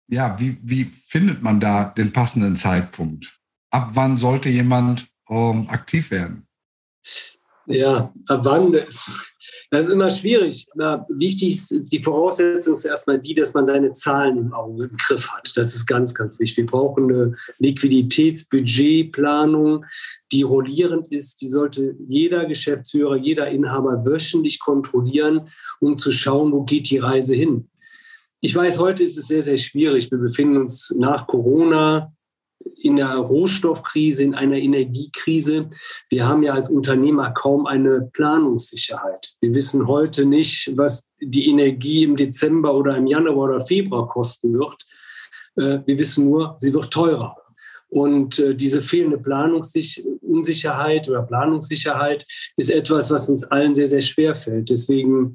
ja, 0.08 0.38
wie, 0.38 0.58
wie 0.62 0.84
findet 0.84 1.42
man 1.42 1.60
da 1.60 1.84
den 1.84 2.12
passenden 2.12 2.56
Zeitpunkt? 2.56 3.40
ab 3.70 3.90
wann 3.94 4.16
sollte 4.16 4.48
jemand 4.48 5.08
ähm, 5.28 5.68
aktiv 5.68 6.10
werden? 6.10 6.46
Ja, 7.66 8.12
ab 8.26 8.40
wann? 8.42 8.74
Das 9.70 9.86
ist 9.86 9.92
immer 9.92 10.10
schwierig. 10.10 10.66
Na, 10.74 11.06
wichtig 11.08 11.56
ist, 11.56 11.72
die 11.92 12.02
Voraussetzung 12.02 12.74
ist 12.74 12.84
erstmal 12.84 13.18
die, 13.18 13.32
dass 13.34 13.54
man 13.54 13.66
seine 13.66 13.92
Zahlen 13.92 14.38
im 14.38 14.52
Auge 14.52 14.84
im 14.84 14.96
Griff 14.96 15.26
hat. 15.28 15.50
Das 15.56 15.74
ist 15.74 15.86
ganz, 15.86 16.14
ganz 16.14 16.38
wichtig. 16.38 16.58
Wir 16.58 16.66
brauchen 16.66 17.04
eine 17.04 17.34
Liquiditätsbudgetplanung, 17.58 19.86
die 20.32 20.42
rollierend 20.42 21.10
ist. 21.12 21.40
Die 21.40 21.48
sollte 21.48 21.96
jeder 22.08 22.46
Geschäftsführer, 22.46 23.16
jeder 23.16 23.48
Inhaber 23.48 24.04
wöchentlich 24.04 24.60
kontrollieren, 24.60 25.42
um 25.80 25.98
zu 25.98 26.12
schauen, 26.12 26.52
wo 26.52 26.62
geht 26.64 26.90
die 26.90 26.98
Reise 26.98 27.34
hin. 27.34 27.68
Ich 28.40 28.54
weiß, 28.54 28.78
heute 28.78 29.02
ist 29.04 29.18
es 29.18 29.28
sehr, 29.28 29.42
sehr 29.42 29.58
schwierig. 29.58 30.10
Wir 30.10 30.18
befinden 30.18 30.56
uns 30.56 30.94
nach 30.96 31.26
Corona 31.26 32.12
in 32.76 33.00
einer 33.00 33.16
Rohstoffkrise, 33.16 34.22
in 34.22 34.34
einer 34.34 34.56
Energiekrise. 34.56 35.68
Wir 36.08 36.26
haben 36.28 36.42
ja 36.42 36.54
als 36.54 36.70
Unternehmer 36.70 37.30
kaum 37.30 37.66
eine 37.66 38.10
Planungssicherheit. 38.12 39.34
Wir 39.40 39.54
wissen 39.54 39.86
heute 39.86 40.24
nicht, 40.24 40.76
was 40.76 41.08
die 41.20 41.48
Energie 41.48 42.04
im 42.04 42.16
Dezember 42.16 42.74
oder 42.74 42.96
im 42.96 43.06
Januar 43.06 43.50
oder 43.50 43.60
Februar 43.60 44.08
kosten 44.08 44.54
wird. 44.54 44.86
Äh, 45.56 45.80
wir 45.86 45.98
wissen 45.98 46.26
nur, 46.26 46.54
sie 46.58 46.72
wird 46.72 46.90
teurer. 46.90 47.36
Und 47.88 48.38
äh, 48.38 48.54
diese 48.54 48.82
fehlende 48.82 49.18
Planungsunsicherheit 49.18 51.08
oder 51.08 51.22
Planungssicherheit 51.22 52.26
ist 52.56 52.70
etwas, 52.70 53.10
was 53.10 53.28
uns 53.28 53.44
allen 53.44 53.74
sehr, 53.74 53.88
sehr 53.88 54.00
schwer 54.00 54.34
fällt. 54.34 54.70
Deswegen 54.70 55.32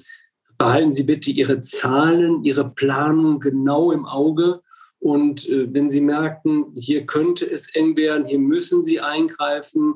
behalten 0.58 0.91
Sie 0.91 1.03
bitte 1.03 1.32
Ihre 1.32 1.60
Zahlen, 1.60 2.44
Ihre 2.44 2.70
Planung 2.70 3.39
genau 3.39 3.91
im 3.91 4.05
Auge 4.05 4.62
und 5.05 5.47
äh, 5.50 5.71
wenn 5.71 5.91
Sie 5.91 6.01
merken, 6.01 6.74
hier 6.75 7.05
könnte 7.05 7.45
es 7.45 7.75
eng 7.75 7.95
werden, 7.95 8.25
hier 8.25 8.39
müssen 8.39 8.83
Sie 8.83 9.00
eingreifen, 9.00 9.93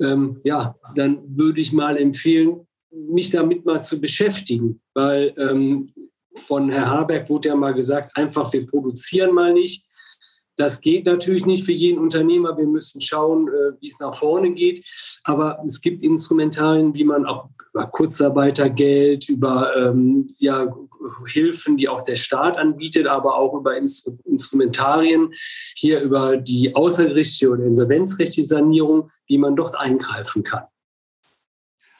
ähm, 0.00 0.40
ja, 0.44 0.74
dann 0.94 1.18
würde 1.36 1.60
ich 1.60 1.74
mal 1.74 1.98
empfehlen, 1.98 2.66
mich 2.90 3.30
damit 3.30 3.66
mal 3.66 3.84
zu 3.84 4.00
beschäftigen, 4.00 4.80
weil 4.94 5.34
ähm, 5.36 5.92
von 6.36 6.70
Herr 6.70 6.88
Habeck 6.88 7.28
wurde 7.28 7.48
ja 7.48 7.54
mal 7.54 7.74
gesagt, 7.74 8.16
einfach 8.16 8.50
wir 8.54 8.66
produzieren 8.66 9.34
mal 9.34 9.52
nicht. 9.52 9.84
Das 10.56 10.80
geht 10.80 11.04
natürlich 11.06 11.44
nicht 11.44 11.64
für 11.64 11.72
jeden 11.72 11.98
Unternehmer. 11.98 12.56
Wir 12.56 12.66
müssen 12.66 13.00
schauen, 13.00 13.48
äh, 13.48 13.80
wie 13.80 13.88
es 13.88 14.00
nach 14.00 14.14
vorne 14.14 14.52
geht. 14.52 14.84
Aber 15.24 15.58
es 15.64 15.80
gibt 15.80 16.02
Instrumentarien, 16.02 16.94
wie 16.94 17.04
man 17.04 17.26
auch 17.26 17.50
über 17.72 17.86
Kurzarbeitergeld, 17.86 19.28
über 19.28 19.76
ähm, 19.76 20.34
ja, 20.38 20.74
Hilfen, 21.26 21.76
die 21.76 21.88
auch 21.88 22.02
der 22.02 22.16
Staat 22.16 22.56
anbietet, 22.56 23.06
aber 23.06 23.36
auch 23.36 23.54
über 23.54 23.76
Instru 23.76 24.16
Instrumentarien, 24.24 25.30
hier 25.76 26.00
über 26.00 26.38
die 26.38 26.74
außergerichtliche 26.74 27.50
oder 27.50 27.64
insolvenzrechtliche 27.64 28.44
Sanierung, 28.44 29.10
wie 29.26 29.38
man 29.38 29.56
dort 29.56 29.76
eingreifen 29.76 30.42
kann. 30.42 30.64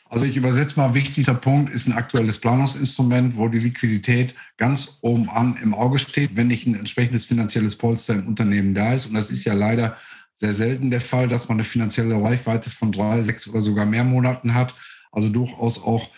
Also 0.09 0.25
ich 0.25 0.37
übersetze 0.37 0.79
mal, 0.79 0.95
wichtigster 0.95 1.35
Punkt 1.35 1.73
ist 1.73 1.89
ein 1.89 1.93
aktuelles 1.93 2.39
Planungsinstrument, 2.39 3.37
wo 3.37 3.49
die 3.49 3.59
Liquidität 3.59 4.35
ganz 4.57 4.99
oben 5.03 5.29
an 5.29 5.59
im 5.61 5.75
Auge 5.75 5.99
steht, 5.99 6.37
wenn 6.37 6.47
nicht 6.47 6.67
ein 6.67 6.77
entsprechendes 6.77 7.25
finanzielles 7.25 7.77
Polster 7.77 8.15
im 8.15 8.27
Unternehmen 8.29 8.75
da 8.75 8.93
ist. 8.93 9.07
Und 9.07 9.15
das 9.15 9.31
ist 9.31 9.45
ja 9.45 9.55
leider 9.55 9.97
sehr 10.33 10.53
selten 10.53 10.91
der 10.91 11.01
Fall, 11.01 11.29
dass 11.29 11.49
man 11.49 11.57
eine 11.57 11.65
finanzielle 11.65 12.23
Reichweite 12.23 12.71
von 12.71 12.93
drei, 12.93 13.23
sechs 13.23 13.49
oder 13.49 13.63
sogar 13.63 13.85
mehr 13.85 14.05
Monaten 14.05 14.55
hat. 14.55 14.75
Also 15.11 15.29
durchaus 15.29 15.83
auch 15.83 16.09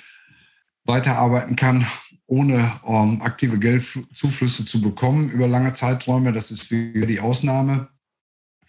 weiterarbeiten 0.84 1.56
kann, 1.56 1.86
ohne 2.26 2.72
ähm, 2.86 3.22
aktive 3.22 3.58
Geldzuflüsse 3.58 4.64
zu 4.64 4.82
bekommen 4.82 5.30
über 5.30 5.46
lange 5.46 5.72
Zeiträume. 5.72 6.32
Das 6.32 6.50
ist 6.50 6.70
wieder 6.70 7.06
die 7.06 7.20
Ausnahme. 7.20 7.88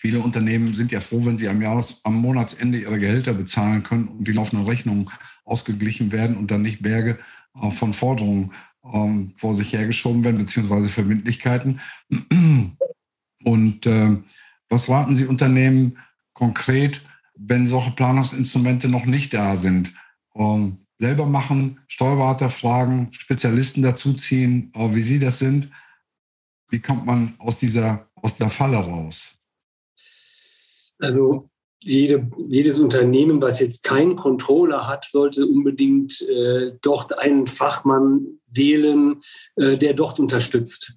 Viele 0.02 0.22
Unternehmen 0.22 0.76
sind 0.76 0.94
ja 0.94 1.02
froh, 1.02 1.26
wenn 1.26 1.36
sie 1.36 1.50
am, 1.50 1.62
Jahres-, 1.62 2.00
am 2.06 2.16
Monatsende 2.16 2.80
ihre 2.80 3.00
Gehälter 3.00 3.34
bezahlen 3.34 3.84
können 3.84 4.08
und 4.08 4.26
die 4.26 4.32
laufenden 4.32 4.66
Rechnungen 4.66 5.10
ausgeglichen 5.44 6.14
werden 6.14 6.38
und 6.38 6.52
dann 6.52 6.62
nicht 6.62 6.82
Berge 6.82 7.18
äh, 7.62 7.70
von 7.70 7.92
Forderungen 7.92 8.54
ähm, 8.94 9.34
vor 9.36 9.56
sich 9.56 9.74
hergeschoben 9.74 10.24
werden, 10.24 10.38
beziehungsweise 10.38 10.88
Verbindlichkeiten. 10.88 11.82
Und 13.44 13.86
äh, 13.86 14.18
was 14.70 14.88
raten 14.88 15.16
Sie 15.16 15.26
Unternehmen 15.26 15.98
konkret, 16.32 17.02
wenn 17.36 17.68
solche 17.68 17.92
Planungsinstrumente 17.92 18.88
noch 18.88 19.06
nicht 19.06 19.34
da 19.34 19.58
sind? 19.58 19.94
Ähm, 20.34 20.78
selber 20.98 21.26
machen, 21.26 21.82
Steuerberater 21.90 22.50
fragen, 22.50 23.10
Spezialisten 23.12 23.82
dazuziehen, 23.82 24.72
äh, 24.74 24.96
wie 24.96 25.02
Sie 25.02 25.20
das 25.20 25.40
sind. 25.40 25.70
Wie 26.70 26.80
kommt 26.80 27.06
man 27.06 27.34
aus 27.38 27.58
dieser, 27.58 28.08
aus 28.16 28.36
der 28.38 28.50
Falle 28.50 28.78
raus? 28.78 29.39
Also 31.00 31.50
jede, 31.82 32.30
jedes 32.48 32.78
Unternehmen, 32.78 33.42
was 33.42 33.60
jetzt 33.60 33.84
keinen 33.84 34.16
Controller 34.16 34.88
hat, 34.88 35.06
sollte 35.06 35.46
unbedingt 35.46 36.22
äh, 36.22 36.74
dort 36.82 37.18
einen 37.18 37.48
Fachmann 37.48 38.40
wählen, 38.48 39.22
äh, 39.56 39.78
der 39.78 39.94
dort 39.94 40.20
unterstützt. 40.20 40.94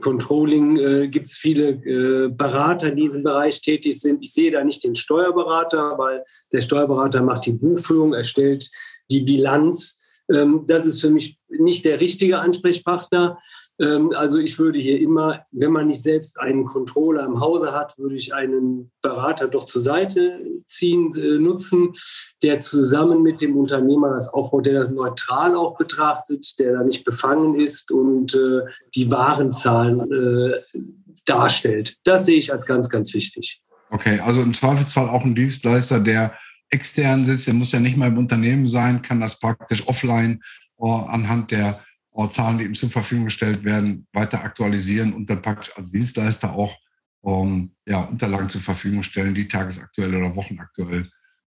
Controlling 0.00 0.78
äh, 0.78 1.08
gibt 1.08 1.28
es 1.28 1.36
viele 1.36 1.68
äh, 1.68 2.28
Berater, 2.28 2.90
die 2.90 3.02
in 3.02 3.06
diesem 3.06 3.22
Bereich 3.22 3.60
tätig 3.60 4.00
sind. 4.00 4.22
Ich 4.22 4.32
sehe 4.32 4.50
da 4.50 4.64
nicht 4.64 4.82
den 4.82 4.96
Steuerberater, 4.96 5.98
weil 5.98 6.24
der 6.52 6.62
Steuerberater 6.62 7.22
macht 7.22 7.46
die 7.46 7.52
Buchführung, 7.52 8.14
erstellt 8.14 8.70
die 9.10 9.20
Bilanz 9.20 9.98
ähm, 10.32 10.64
das 10.66 10.86
ist 10.86 11.00
für 11.00 11.10
mich 11.10 11.38
nicht 11.48 11.84
der 11.84 12.00
richtige 12.00 12.38
Ansprechpartner. 12.38 13.38
Ähm, 13.80 14.12
also 14.14 14.38
ich 14.38 14.58
würde 14.58 14.78
hier 14.78 15.00
immer, 15.00 15.46
wenn 15.50 15.72
man 15.72 15.86
nicht 15.86 16.02
selbst 16.02 16.38
einen 16.38 16.66
Controller 16.66 17.24
im 17.24 17.40
Hause 17.40 17.72
hat, 17.72 17.96
würde 17.98 18.16
ich 18.16 18.34
einen 18.34 18.90
Berater 19.02 19.48
doch 19.48 19.64
zur 19.64 19.82
Seite 19.82 20.40
ziehen, 20.66 21.10
äh, 21.16 21.38
nutzen, 21.38 21.94
der 22.42 22.60
zusammen 22.60 23.22
mit 23.22 23.40
dem 23.40 23.56
Unternehmer 23.56 24.10
das 24.10 24.28
aufbaut, 24.28 24.66
der 24.66 24.74
das 24.74 24.90
neutral 24.90 25.56
auch 25.56 25.76
betrachtet, 25.78 26.58
der 26.58 26.72
da 26.72 26.84
nicht 26.84 27.04
befangen 27.04 27.54
ist 27.54 27.90
und 27.90 28.34
äh, 28.34 28.60
die 28.94 29.10
Warenzahlen 29.10 30.12
äh, 30.12 30.82
darstellt. 31.24 31.96
Das 32.04 32.26
sehe 32.26 32.38
ich 32.38 32.52
als 32.52 32.66
ganz, 32.66 32.88
ganz 32.88 33.12
wichtig. 33.14 33.62
Okay, 33.90 34.20
also 34.20 34.42
im 34.42 34.52
Zweifelsfall 34.52 35.08
auch 35.08 35.24
ein 35.24 35.34
Dienstleister, 35.34 36.00
der 36.00 36.34
extern 36.70 37.24
sitzt, 37.24 37.46
der 37.46 37.54
muss 37.54 37.72
ja 37.72 37.80
nicht 37.80 37.96
mal 37.96 38.08
im 38.08 38.18
Unternehmen 38.18 38.68
sein, 38.68 39.02
kann 39.02 39.20
das 39.20 39.38
praktisch 39.38 39.86
offline 39.86 40.40
uh, 40.78 41.06
anhand 41.06 41.50
der 41.50 41.82
uh, 42.14 42.26
Zahlen, 42.26 42.58
die 42.58 42.64
ihm 42.64 42.74
zur 42.74 42.90
Verfügung 42.90 43.26
gestellt 43.26 43.64
werden, 43.64 44.06
weiter 44.12 44.42
aktualisieren 44.42 45.12
und 45.14 45.28
dann 45.28 45.42
praktisch 45.42 45.76
als 45.76 45.90
Dienstleister 45.90 46.52
auch 46.52 46.76
um, 47.20 47.74
ja, 47.86 48.02
Unterlagen 48.02 48.48
zur 48.48 48.60
Verfügung 48.60 49.02
stellen, 49.02 49.34
die 49.34 49.48
tagesaktuell 49.48 50.14
oder 50.14 50.34
wochenaktuell 50.36 51.08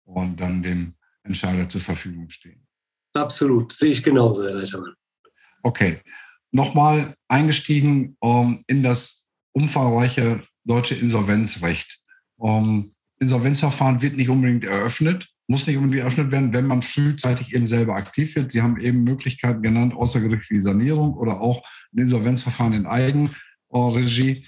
und 0.03 0.39
dann 0.39 0.61
dem 0.61 0.95
Entscheider 1.23 1.67
zur 1.69 1.81
Verfügung 1.81 2.29
stehen. 2.29 2.65
Absolut, 3.13 3.71
sehe 3.71 3.91
ich 3.91 4.03
genauso, 4.03 4.43
Herr 4.43 4.55
Leitermann. 4.55 4.93
Okay, 5.61 6.01
nochmal 6.51 7.15
eingestiegen 7.27 8.17
um, 8.19 8.63
in 8.67 8.83
das 8.83 9.27
umfangreiche 9.53 10.43
deutsche 10.65 10.95
Insolvenzrecht. 10.95 11.99
Um, 12.35 12.92
Insolvenzverfahren 13.23 14.01
wird 14.01 14.15
nicht 14.15 14.29
unbedingt 14.29 14.65
eröffnet, 14.65 15.27
muss 15.47 15.67
nicht 15.67 15.77
unbedingt 15.77 16.01
eröffnet 16.01 16.31
werden, 16.31 16.53
wenn 16.53 16.67
man 16.67 16.81
frühzeitig 16.81 17.53
eben 17.53 17.67
selber 17.67 17.95
aktiv 17.95 18.35
wird. 18.35 18.51
Sie 18.51 18.61
haben 18.61 18.79
eben 18.79 19.03
Möglichkeiten 19.03 19.61
genannt, 19.61 19.93
außergerichtliche 19.93 20.61
Sanierung 20.61 21.13
oder 21.15 21.41
auch 21.41 21.63
ein 21.93 21.99
Insolvenzverfahren 21.99 22.73
in 22.73 22.85
Eigenregie. 22.85 24.45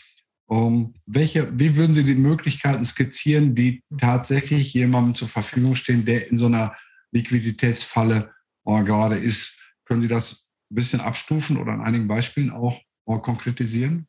Um, 0.48 0.94
welche, 1.08 1.51
wie 1.60 1.75
würden 1.75 1.96
Sie 1.96 2.03
die 2.03 2.13
Möglichkeiten 2.13 2.86
skizzieren, 2.86 3.55
die 3.55 3.84
tatsächlich 3.98 4.74
jemandem 4.74 5.15
zur 5.15 5.27
Verfügung 5.27 5.75
stehen, 5.75 6.05
der 6.05 6.29
in 6.29 6.38
so 6.38 6.46
einer 6.46 6.75
Liquiditätsfalle 7.12 8.32
uh, 8.67 8.84
gerade 8.84 9.15
ist? 9.15 9.60
Können 9.86 10.01
Sie 10.01 10.08
das 10.08 10.51
ein 10.70 10.75
bisschen 10.75 11.01
abstufen 11.01 11.58
oder 11.58 11.72
an 11.72 11.82
einigen 11.82 12.08
Beispielen 12.08 12.51
auch 12.51 12.79
uh, 13.08 13.17
konkretisieren? 13.17 14.08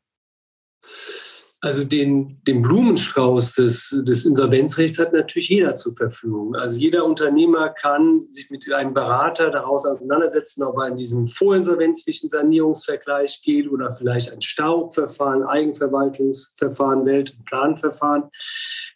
Also 1.63 1.85
den, 1.85 2.43
den 2.47 2.61
Blumenstrauß 2.61 3.55
des, 3.55 3.97
des 4.07 4.27
Insolvenzrechts 4.27 4.99
hat 4.99 5.15
natürlich 5.15 5.49
jeder 5.49 5.73
zur 5.75 5.97
Verfügung. 5.97 6.55
Also 6.55 6.79
jeder 6.79 7.05
Unternehmer 7.05 7.71
kann 7.71 8.27
sich 8.31 8.51
mit 8.51 8.71
einem 8.71 8.93
Berater 8.93 9.51
daraus 9.51 9.87
auseinandersetzen, 9.87 10.63
ob 10.63 10.79
er 10.79 10.89
in 10.89 10.97
diesen 10.97 11.29
vorinsolvenzlichen 11.29 12.29
Sanierungsvergleich 12.29 13.41
geht 13.43 13.71
oder 13.71 13.95
vielleicht 13.95 14.33
ein 14.33 14.43
Staubverfahren, 14.43 15.45
Eigenverwaltungsverfahren, 15.45 17.07
Welt- 17.07 17.35
und 17.37 17.47
Planverfahren. 17.47 18.25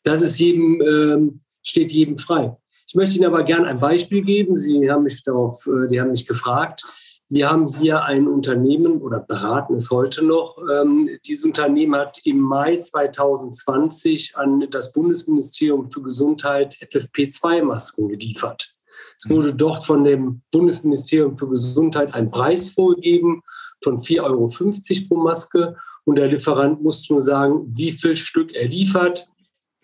Das 0.02 0.20
ist 0.20 0.38
jedem, 0.38 0.82
ähm, 0.82 1.40
steht 1.62 1.92
jedem 1.92 2.18
frei. 2.18 2.56
Ich 2.86 2.94
möchte 2.94 3.16
Ihnen 3.16 3.26
aber 3.26 3.44
gerne 3.44 3.68
ein 3.68 3.80
Beispiel 3.80 4.22
geben. 4.22 4.56
Sie 4.56 4.90
haben 4.90 5.04
mich 5.04 5.22
darauf, 5.22 5.66
äh, 5.66 5.86
die 5.86 6.00
haben 6.00 6.10
mich 6.10 6.26
gefragt. 6.26 6.84
Wir 7.32 7.48
haben 7.48 7.68
hier 7.68 8.02
ein 8.02 8.26
Unternehmen 8.26 9.00
oder 9.00 9.20
beraten 9.20 9.76
es 9.76 9.88
heute 9.92 10.24
noch. 10.24 10.58
Ähm, 10.68 11.08
dieses 11.24 11.44
Unternehmen 11.44 11.94
hat 11.94 12.20
im 12.24 12.40
Mai 12.40 12.76
2020 12.76 14.36
an 14.36 14.66
das 14.68 14.92
Bundesministerium 14.92 15.92
für 15.92 16.02
Gesundheit 16.02 16.76
FFP2-Masken 16.82 18.08
geliefert. 18.08 18.74
Es 19.16 19.30
wurde 19.30 19.54
dort 19.54 19.84
von 19.84 20.02
dem 20.02 20.42
Bundesministerium 20.50 21.36
für 21.36 21.48
Gesundheit 21.48 22.12
ein 22.14 22.32
Preis 22.32 22.70
vorgegeben 22.70 23.42
von 23.80 24.00
4,50 24.00 24.22
Euro 24.24 25.08
pro 25.08 25.16
Maske 25.22 25.76
und 26.04 26.18
der 26.18 26.26
Lieferant 26.26 26.82
musste 26.82 27.12
nur 27.12 27.22
sagen, 27.22 27.72
wie 27.76 27.92
viel 27.92 28.16
Stück 28.16 28.52
er 28.52 28.66
liefert. 28.66 29.28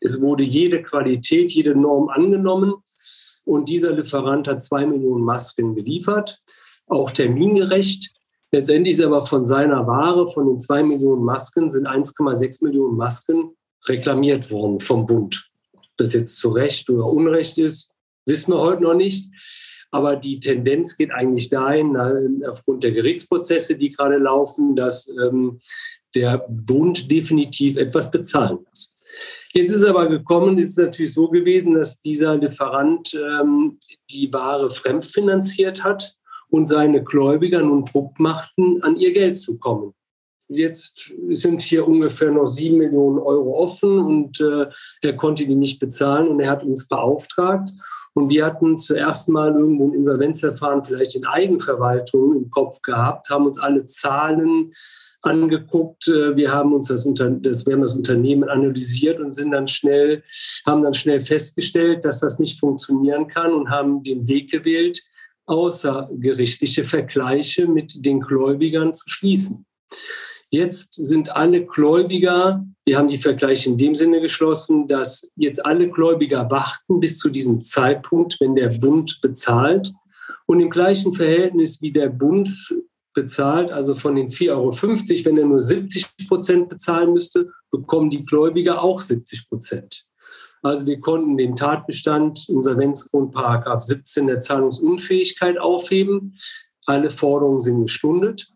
Es 0.00 0.20
wurde 0.20 0.42
jede 0.42 0.82
Qualität, 0.82 1.52
jede 1.52 1.76
Norm 1.76 2.08
angenommen. 2.08 2.74
Und 3.44 3.68
dieser 3.68 3.92
Lieferant 3.92 4.48
hat 4.48 4.64
zwei 4.64 4.84
Millionen 4.84 5.22
Masken 5.22 5.76
geliefert, 5.76 6.42
auch 6.86 7.10
termingerecht. 7.10 8.12
Letztendlich 8.52 8.94
ist 8.94 9.04
aber 9.04 9.26
von 9.26 9.44
seiner 9.44 9.86
Ware, 9.86 10.28
von 10.28 10.46
den 10.46 10.58
zwei 10.58 10.82
Millionen 10.82 11.24
Masken, 11.24 11.68
sind 11.68 11.86
1,6 11.86 12.64
Millionen 12.64 12.96
Masken 12.96 13.50
reklamiert 13.86 14.50
worden 14.50 14.80
vom 14.80 15.06
Bund. 15.06 15.50
Ob 15.72 15.82
das 15.96 16.12
jetzt 16.12 16.36
zu 16.36 16.50
Recht 16.50 16.88
oder 16.90 17.06
Unrecht 17.06 17.58
ist, 17.58 17.92
wissen 18.24 18.52
wir 18.52 18.60
heute 18.60 18.82
noch 18.82 18.94
nicht. 18.94 19.30
Aber 19.90 20.16
die 20.16 20.40
Tendenz 20.40 20.96
geht 20.96 21.12
eigentlich 21.12 21.48
dahin, 21.48 21.96
aufgrund 22.48 22.82
der 22.82 22.92
Gerichtsprozesse, 22.92 23.76
die 23.76 23.92
gerade 23.92 24.18
laufen, 24.18 24.76
dass 24.76 25.08
ähm, 25.08 25.58
der 26.14 26.44
Bund 26.48 27.10
definitiv 27.10 27.76
etwas 27.76 28.10
bezahlen 28.10 28.58
muss. 28.68 28.94
Jetzt 29.52 29.70
ist 29.70 29.84
aber 29.84 30.08
gekommen, 30.08 30.58
ist 30.58 30.70
es 30.70 30.76
natürlich 30.76 31.14
so 31.14 31.28
gewesen, 31.28 31.74
dass 31.74 32.00
dieser 32.00 32.36
Lieferant 32.36 33.14
ähm, 33.14 33.78
die 34.10 34.32
Ware 34.32 34.68
fremdfinanziert 34.68 35.84
hat 35.84 36.15
und 36.50 36.66
seine 36.66 37.02
Gläubiger 37.02 37.62
nun 37.62 37.84
Druck 37.84 38.18
machten, 38.18 38.82
an 38.82 38.96
ihr 38.96 39.12
Geld 39.12 39.36
zu 39.36 39.58
kommen. 39.58 39.92
Jetzt 40.48 41.12
sind 41.30 41.60
hier 41.60 41.86
ungefähr 41.88 42.30
noch 42.30 42.46
sieben 42.46 42.78
Millionen 42.78 43.18
Euro 43.18 43.58
offen 43.58 43.98
und 43.98 44.40
äh, 44.40 44.66
er 45.02 45.16
konnte 45.16 45.44
die 45.44 45.56
nicht 45.56 45.80
bezahlen 45.80 46.28
und 46.28 46.38
er 46.40 46.50
hat 46.50 46.62
uns 46.62 46.86
beauftragt. 46.86 47.70
Und 48.14 48.30
wir 48.30 48.46
hatten 48.46 48.78
zuerst 48.78 49.28
mal 49.28 49.52
irgendwo 49.52 49.88
ein 49.88 49.94
Insolvenzverfahren 49.94 50.82
vielleicht 50.82 51.16
in 51.16 51.26
Eigenverwaltung 51.26 52.34
im 52.34 52.50
Kopf 52.50 52.80
gehabt, 52.80 53.28
haben 53.28 53.44
uns 53.44 53.58
alle 53.58 53.84
Zahlen 53.84 54.70
angeguckt. 55.20 56.08
Äh, 56.08 56.36
wir 56.36 56.52
haben 56.52 56.72
uns 56.72 56.86
das, 56.86 57.06
das, 57.12 57.66
wir 57.66 57.74
haben 57.74 57.82
das 57.82 57.96
Unternehmen 57.96 58.48
analysiert 58.48 59.18
und 59.18 59.32
sind 59.32 59.50
dann 59.50 59.66
schnell, 59.66 60.22
haben 60.64 60.82
dann 60.82 60.94
schnell 60.94 61.20
festgestellt, 61.20 62.04
dass 62.04 62.20
das 62.20 62.38
nicht 62.38 62.60
funktionieren 62.60 63.26
kann 63.26 63.52
und 63.52 63.68
haben 63.68 64.04
den 64.04 64.28
Weg 64.28 64.50
gewählt, 64.50 65.02
außergerichtliche 65.46 66.84
Vergleiche 66.84 67.66
mit 67.66 68.04
den 68.04 68.20
Gläubigern 68.20 68.92
zu 68.92 69.08
schließen. 69.08 69.66
Jetzt 70.50 70.94
sind 70.94 71.34
alle 71.34 71.66
Gläubiger, 71.66 72.64
wir 72.84 72.98
haben 72.98 73.08
die 73.08 73.18
Vergleiche 73.18 73.68
in 73.68 73.78
dem 73.78 73.96
Sinne 73.96 74.20
geschlossen, 74.20 74.86
dass 74.86 75.30
jetzt 75.34 75.64
alle 75.66 75.90
Gläubiger 75.90 76.48
warten 76.50 77.00
bis 77.00 77.18
zu 77.18 77.28
diesem 77.30 77.62
Zeitpunkt, 77.62 78.40
wenn 78.40 78.54
der 78.54 78.68
Bund 78.68 79.18
bezahlt. 79.20 79.92
Und 80.46 80.60
im 80.60 80.70
gleichen 80.70 81.12
Verhältnis 81.12 81.82
wie 81.82 81.90
der 81.90 82.08
Bund 82.08 82.48
bezahlt, 83.12 83.72
also 83.72 83.96
von 83.96 84.14
den 84.14 84.30
4,50 84.30 84.52
Euro, 84.52 85.24
wenn 85.24 85.38
er 85.38 85.46
nur 85.46 85.60
70 85.60 86.28
Prozent 86.28 86.68
bezahlen 86.68 87.12
müsste, 87.12 87.50
bekommen 87.72 88.10
die 88.10 88.24
Gläubiger 88.24 88.82
auch 88.82 89.00
70 89.00 89.48
Prozent. 89.48 90.04
Also 90.62 90.86
wir 90.86 91.00
konnten 91.00 91.36
den 91.36 91.56
Tatbestand 91.56 92.48
Insolvenzgrund 92.48 93.32
Paragraph 93.32 93.84
17 93.84 94.26
der 94.26 94.40
Zahlungsunfähigkeit 94.40 95.58
aufheben. 95.58 96.36
Alle 96.86 97.10
Forderungen 97.10 97.60
sind 97.60 97.82
gestundet. 97.82 98.48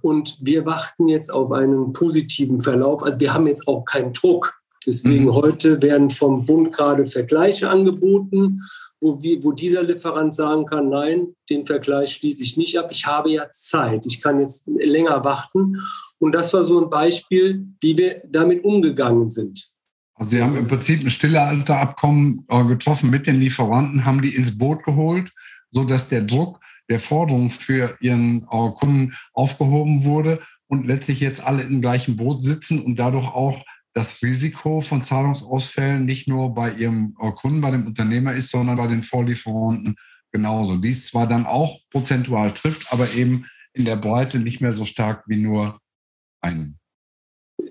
Und 0.00 0.38
wir 0.40 0.64
warten 0.64 1.08
jetzt 1.08 1.32
auf 1.32 1.50
einen 1.52 1.92
positiven 1.92 2.60
Verlauf. 2.60 3.02
Also 3.02 3.20
wir 3.20 3.34
haben 3.34 3.46
jetzt 3.46 3.66
auch 3.66 3.84
keinen 3.84 4.12
Druck. 4.12 4.54
Deswegen 4.86 5.24
mhm. 5.24 5.34
heute 5.34 5.82
werden 5.82 6.10
vom 6.10 6.44
Bund 6.44 6.72
gerade 6.72 7.04
Vergleiche 7.04 7.68
angeboten, 7.68 8.62
wo, 9.00 9.20
wir, 9.22 9.42
wo 9.42 9.52
dieser 9.52 9.82
Lieferant 9.82 10.34
sagen 10.34 10.66
kann, 10.66 10.88
nein, 10.88 11.34
den 11.50 11.66
Vergleich 11.66 12.12
schließe 12.12 12.42
ich 12.42 12.56
nicht 12.56 12.78
ab. 12.78 12.88
Ich 12.90 13.06
habe 13.06 13.30
ja 13.30 13.50
Zeit. 13.50 14.06
Ich 14.06 14.22
kann 14.22 14.40
jetzt 14.40 14.66
länger 14.66 15.24
warten. 15.24 15.82
Und 16.18 16.32
das 16.32 16.52
war 16.52 16.64
so 16.64 16.80
ein 16.80 16.90
Beispiel, 16.90 17.66
wie 17.80 17.96
wir 17.96 18.22
damit 18.26 18.64
umgegangen 18.64 19.30
sind. 19.30 19.70
Also 20.18 20.32
Sie 20.32 20.42
haben 20.42 20.56
im 20.56 20.66
Prinzip 20.66 21.00
ein 21.00 21.10
Stillehalterabkommen 21.10 22.44
äh, 22.48 22.64
getroffen 22.64 23.08
mit 23.08 23.28
den 23.28 23.38
Lieferanten, 23.38 24.04
haben 24.04 24.20
die 24.20 24.34
ins 24.34 24.58
Boot 24.58 24.82
geholt, 24.82 25.30
sodass 25.70 26.08
der 26.08 26.22
Druck 26.22 26.60
der 26.90 26.98
Forderung 26.98 27.50
für 27.50 27.96
Ihren 28.00 28.42
äh, 28.42 28.70
Kunden 28.72 29.14
aufgehoben 29.32 30.02
wurde 30.02 30.40
und 30.66 30.86
letztlich 30.86 31.20
jetzt 31.20 31.40
alle 31.40 31.62
im 31.62 31.80
gleichen 31.80 32.16
Boot 32.16 32.42
sitzen 32.42 32.82
und 32.82 32.96
dadurch 32.96 33.28
auch 33.28 33.64
das 33.94 34.20
Risiko 34.22 34.80
von 34.80 35.02
Zahlungsausfällen 35.02 36.04
nicht 36.04 36.26
nur 36.26 36.52
bei 36.52 36.72
Ihrem 36.72 37.14
äh, 37.20 37.30
Kunden, 37.30 37.60
bei 37.60 37.70
dem 37.70 37.86
Unternehmer 37.86 38.32
ist, 38.32 38.50
sondern 38.50 38.76
bei 38.76 38.88
den 38.88 39.04
Vorlieferanten 39.04 39.94
genauso. 40.32 40.78
Dies 40.78 41.06
zwar 41.06 41.28
dann 41.28 41.46
auch 41.46 41.78
prozentual 41.90 42.52
trifft, 42.52 42.92
aber 42.92 43.12
eben 43.12 43.46
in 43.72 43.84
der 43.84 43.96
Breite 43.96 44.40
nicht 44.40 44.60
mehr 44.60 44.72
so 44.72 44.84
stark 44.84 45.22
wie 45.28 45.36
nur 45.36 45.80
einen 46.40 46.77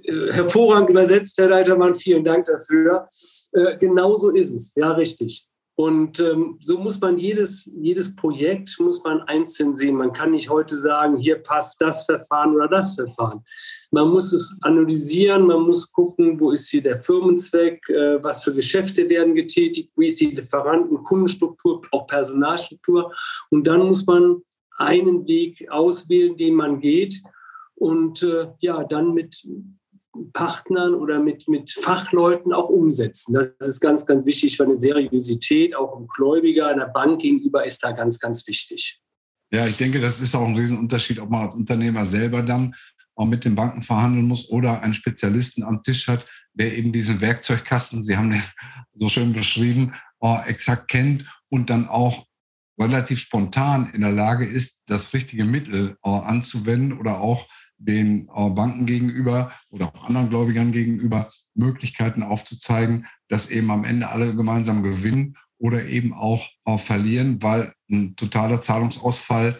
hervorragend 0.08 0.90
übersetzt, 0.90 1.38
Herr 1.38 1.50
Leitermann. 1.50 1.96
Vielen 1.96 2.24
Dank 2.24 2.46
dafür. 2.46 3.06
Äh, 3.52 3.78
genau 3.78 4.16
so 4.16 4.30
ist 4.30 4.54
es. 4.54 4.74
Ja, 4.76 4.92
richtig. 4.92 5.48
Und 5.80 6.20
ähm, 6.20 6.58
so 6.60 6.80
muss 6.80 7.00
man 7.00 7.20
jedes, 7.20 7.72
jedes 7.80 8.16
Projekt 8.16 8.80
muss 8.80 9.04
man 9.04 9.22
einzeln 9.22 9.74
sehen. 9.74 9.96
Man 9.96 10.12
kann 10.12 10.32
nicht 10.32 10.50
heute 10.50 10.76
sagen, 10.76 11.18
hier 11.18 11.36
passt 11.36 11.80
das 11.80 12.04
Verfahren 12.04 12.56
oder 12.56 12.68
das 12.68 12.96
Verfahren. 12.96 13.44
Man 13.92 14.10
muss 14.10 14.34
es 14.34 14.58
analysieren, 14.64 15.46
man 15.46 15.62
muss 15.62 15.92
gucken, 15.92 16.40
wo 16.40 16.50
ist 16.50 16.68
hier 16.70 16.82
der 16.82 16.98
Firmenzweck, 17.04 17.88
äh, 17.90 18.24
was 18.24 18.44
für 18.44 18.56
Geschäfte 18.56 19.08
werden 19.08 19.36
getätigt, 19.36 19.92
wie 19.96 20.08
ist 20.08 20.20
die 20.20 20.32
Lieferanten, 20.32 21.04
Kundenstruktur, 21.04 21.84
auch 21.92 22.08
Personalstruktur. 22.08 23.14
Und 23.52 23.68
dann 23.68 23.86
muss 23.86 24.04
man 24.08 24.42
einen 24.80 25.28
Weg 25.28 25.70
auswählen, 25.70 26.36
den 26.36 26.56
man 26.56 26.80
geht. 26.80 27.22
Und 27.76 28.24
äh, 28.24 28.48
ja, 28.62 28.84
dann 28.84 29.14
mit 29.14 29.48
Partnern 30.34 30.94
oder 30.94 31.20
mit, 31.20 31.48
mit 31.48 31.72
Fachleuten 31.72 32.54
auch 32.54 32.70
umsetzen. 32.70 33.34
Das 33.34 33.68
ist 33.68 33.80
ganz, 33.80 34.06
ganz 34.06 34.26
wichtig, 34.26 34.60
weil 34.60 34.68
eine 34.68 34.76
Seriosität 34.76 35.76
auch 35.76 36.00
im 36.00 36.08
Gläubiger, 36.08 36.68
einer 36.68 36.88
Bank 36.88 37.22
gegenüber 37.22 37.66
ist 37.66 37.84
da 37.84 37.92
ganz, 37.92 38.20
ganz 38.20 38.48
wichtig. 38.48 39.02
Ja, 39.52 39.66
ich 39.66 39.78
denke, 39.78 40.00
das 40.00 40.20
ist 40.20 40.36
auch 40.36 40.46
ein 40.46 40.56
Riesenunterschied, 40.56 41.20
ob 41.20 41.30
man 41.30 41.44
als 41.44 41.56
Unternehmer 41.56 42.06
selber 42.06 42.42
dann 42.42 42.76
auch 43.16 43.26
mit 43.26 43.46
den 43.46 43.56
Banken 43.56 43.82
verhandeln 43.82 44.28
muss 44.28 44.50
oder 44.50 44.82
einen 44.82 44.94
Spezialisten 44.94 45.64
am 45.64 45.82
Tisch 45.82 46.08
hat, 46.08 46.26
der 46.54 46.78
eben 46.78 46.92
diesen 46.92 47.20
Werkzeugkasten, 47.20 48.04
Sie 48.04 48.16
haben 48.16 48.32
den 48.32 48.44
so 48.94 49.10
schön 49.10 49.34
beschrieben, 49.34 49.94
exakt 50.46 50.88
kennt 50.88 51.26
und 51.50 51.70
dann 51.70 51.88
auch 51.88 52.28
relativ 52.80 53.20
spontan 53.20 53.92
in 53.94 54.02
der 54.02 54.12
Lage 54.12 54.46
ist, 54.46 54.84
das 54.86 55.14
richtige 55.14 55.46
Mittel 55.46 55.98
anzuwenden 56.04 57.00
oder 57.00 57.20
auch 57.20 57.48
den 57.78 58.30
äh, 58.34 58.50
Banken 58.50 58.86
gegenüber 58.86 59.52
oder 59.70 59.88
auch 59.88 60.06
anderen 60.06 60.30
Gläubigern 60.30 60.72
gegenüber 60.72 61.30
Möglichkeiten 61.54 62.24
aufzuzeigen, 62.24 63.06
dass 63.28 63.50
eben 63.50 63.72
am 63.72 63.84
Ende 63.84 64.10
alle 64.10 64.36
gemeinsam 64.36 64.84
gewinnen 64.84 65.36
oder 65.58 65.86
eben 65.86 66.14
auch, 66.14 66.48
auch 66.64 66.80
verlieren, 66.80 67.42
weil 67.42 67.74
ein 67.90 68.16
totaler 68.16 68.62
Zahlungsausfall 68.62 69.60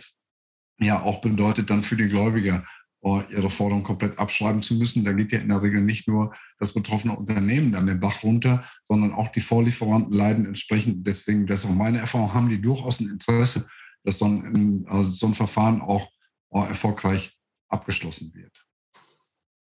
ja 0.80 1.02
auch 1.02 1.22
bedeutet 1.22 1.70
dann 1.70 1.84
für 1.84 1.96
die 1.96 2.08
Gläubiger, 2.08 2.64
äh, 3.04 3.22
ihre 3.32 3.50
Forderung 3.50 3.84
komplett 3.84 4.18
abschreiben 4.18 4.62
zu 4.62 4.76
müssen. 4.76 5.04
Da 5.04 5.14
geht 5.14 5.32
ja 5.32 5.40
in 5.40 5.50
der 5.50 5.62
Regel 5.62 5.82
nicht 5.82 6.08
nur 6.08 6.34
das 6.60 6.74
betroffene 6.74 7.16
Unternehmen 7.16 7.72
dann 7.72 7.88
den 7.88 8.00
Bach 8.00 8.24
runter, 8.24 8.64
sondern 8.84 9.14
auch 9.14 9.30
die 9.30 9.42
Vorlieferanten 9.42 10.14
leiden 10.14 10.46
entsprechend. 10.46 11.06
Deswegen, 11.06 11.46
das 11.46 11.62
ist 11.62 11.70
auch 11.70 11.76
meine 11.76 12.00
Erfahrung, 12.00 12.34
haben 12.34 12.50
die 12.50 12.62
durchaus 12.62 13.00
ein 13.00 13.10
Interesse, 13.10 13.68
dass 14.04 14.20
so 14.20 14.26
ein, 14.26 14.86
also 14.88 15.10
so 15.10 15.28
ein 15.28 15.34
Verfahren 15.34 15.82
auch 15.82 16.10
erfolgreich 16.52 17.37
abgeschlossen 17.70 18.32
wird. 18.34 18.54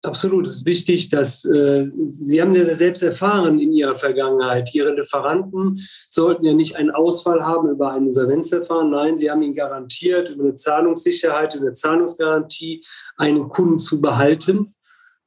Absolut. 0.02 0.46
Es 0.46 0.56
ist 0.56 0.66
wichtig, 0.66 1.10
dass 1.10 1.44
äh, 1.44 1.84
Sie 1.84 2.40
haben 2.40 2.54
das 2.54 2.68
ja 2.68 2.74
selbst 2.74 3.02
erfahren 3.02 3.58
in 3.58 3.70
Ihrer 3.72 3.98
Vergangenheit. 3.98 4.74
Ihre 4.74 4.94
Lieferanten 4.94 5.76
sollten 6.08 6.46
ja 6.46 6.54
nicht 6.54 6.76
einen 6.76 6.90
Ausfall 6.90 7.44
haben 7.44 7.68
über 7.68 7.92
ein 7.92 8.06
Insolvenzverfahren. 8.06 8.90
Nein, 8.90 9.18
Sie 9.18 9.30
haben 9.30 9.42
ihnen 9.42 9.54
garantiert, 9.54 10.30
über 10.30 10.44
eine 10.44 10.54
Zahlungssicherheit, 10.54 11.54
über 11.54 11.66
eine 11.66 11.74
Zahlungsgarantie 11.74 12.82
einen 13.18 13.50
Kunden 13.50 13.78
zu 13.78 14.00
behalten. 14.00 14.74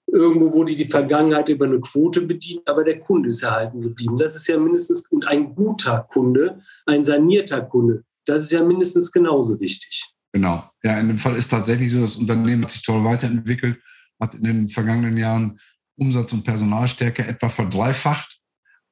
Irgendwo 0.07 0.51
wurde 0.53 0.75
die 0.75 0.85
Vergangenheit 0.85 1.49
über 1.49 1.65
eine 1.65 1.79
Quote 1.79 2.21
bedient, 2.21 2.67
aber 2.67 2.83
der 2.83 2.99
Kunde 2.99 3.29
ist 3.29 3.43
erhalten 3.43 3.79
geblieben. 3.79 4.17
Das 4.17 4.35
ist 4.35 4.47
ja 4.47 4.57
mindestens 4.57 5.07
und 5.11 5.27
ein 5.27 5.53
guter 5.53 6.07
Kunde, 6.09 6.61
ein 6.87 7.03
sanierter 7.03 7.61
Kunde. 7.61 8.03
Das 8.25 8.41
ist 8.41 8.51
ja 8.51 8.63
mindestens 8.63 9.11
genauso 9.11 9.59
wichtig. 9.59 10.12
Genau. 10.33 10.67
Ja, 10.81 10.99
in 10.99 11.07
dem 11.07 11.19
Fall 11.19 11.35
ist 11.35 11.49
tatsächlich 11.49 11.91
so, 11.91 12.01
das 12.01 12.15
Unternehmen 12.15 12.63
hat 12.63 12.71
sich 12.71 12.81
toll 12.81 13.03
weiterentwickelt, 13.03 13.79
hat 14.19 14.33
in 14.33 14.43
den 14.43 14.69
vergangenen 14.69 15.17
Jahren 15.17 15.59
Umsatz 15.95 16.33
und 16.33 16.43
Personalstärke 16.43 17.25
etwa 17.25 17.49
verdreifacht. 17.49 18.39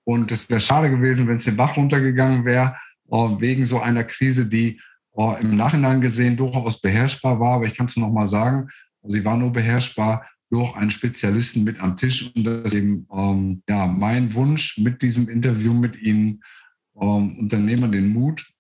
Und 0.04 0.32
es 0.32 0.50
wäre 0.50 0.62
schade 0.62 0.90
gewesen, 0.92 1.28
wenn 1.28 1.38
es 1.38 1.44
den 1.44 1.58
Bach 1.58 1.76
runtergegangen 1.76 2.46
wäre, 2.46 2.76
äh, 3.10 3.16
wegen 3.16 3.64
so 3.64 3.80
einer 3.80 4.04
Krise, 4.04 4.48
die 4.48 4.80
äh, 5.18 5.42
im 5.42 5.56
Nachhinein 5.56 6.00
gesehen 6.00 6.38
durchaus 6.38 6.80
beherrschbar 6.80 7.40
war. 7.40 7.56
Aber 7.56 7.66
ich 7.66 7.76
kann 7.76 7.88
es 7.88 7.98
noch 7.98 8.12
mal 8.12 8.28
sagen, 8.28 8.70
sie 9.04 9.26
war 9.26 9.36
nur 9.36 9.52
beherrschbar 9.52 10.28
durch 10.52 10.76
einen 10.76 10.92
Spezialisten 10.92 11.64
mit 11.64 11.80
am 11.80 11.98
Tisch. 11.98 12.32
Und 12.36 12.44
das 12.44 12.66
ist 12.66 12.74
eben 12.76 13.08
ähm, 13.12 13.64
ja, 13.68 13.88
mein 13.88 14.34
Wunsch 14.36 14.78
mit 14.78 15.02
diesem 15.02 15.28
Interview 15.28 15.74
mit 15.74 16.00
Ihnen, 16.00 16.44
ähm, 17.00 17.38
Unternehmern 17.40 17.92
den 17.92 18.10
Mut 18.10 18.51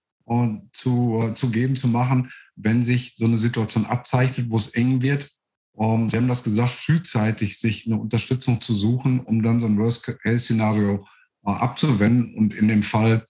zu, 0.72 1.32
zu 1.36 1.50
geben, 1.52 1.76
zu 1.76 1.88
machen, 1.88 2.32
wenn 2.56 2.84
sich 2.84 3.16
so 3.16 3.26
eine 3.26 3.38
Situation 3.38 3.86
abzeichnet, 3.86 4.50
wo 4.50 4.58
es 4.58 4.70
eng 4.70 5.02
wird, 5.02 5.30
Um, 5.74 6.10
Sie 6.10 6.18
haben 6.18 6.28
das 6.28 6.44
gesagt, 6.44 6.72
frühzeitig 6.72 7.58
sich 7.58 7.88
eine 7.88 7.98
Unterstützung 7.98 8.62
zu 8.62 8.74
suchen, 8.74 9.22
um 9.22 9.42
dann 9.42 9.60
so 9.60 9.68
ein 9.68 9.78
Worst-Case-Szenario 9.78 11.08
äh, 11.46 11.50
abzuwenden. 11.50 12.36
Und 12.36 12.54
in 12.54 12.68
dem 12.68 12.84
Fall 12.84 13.26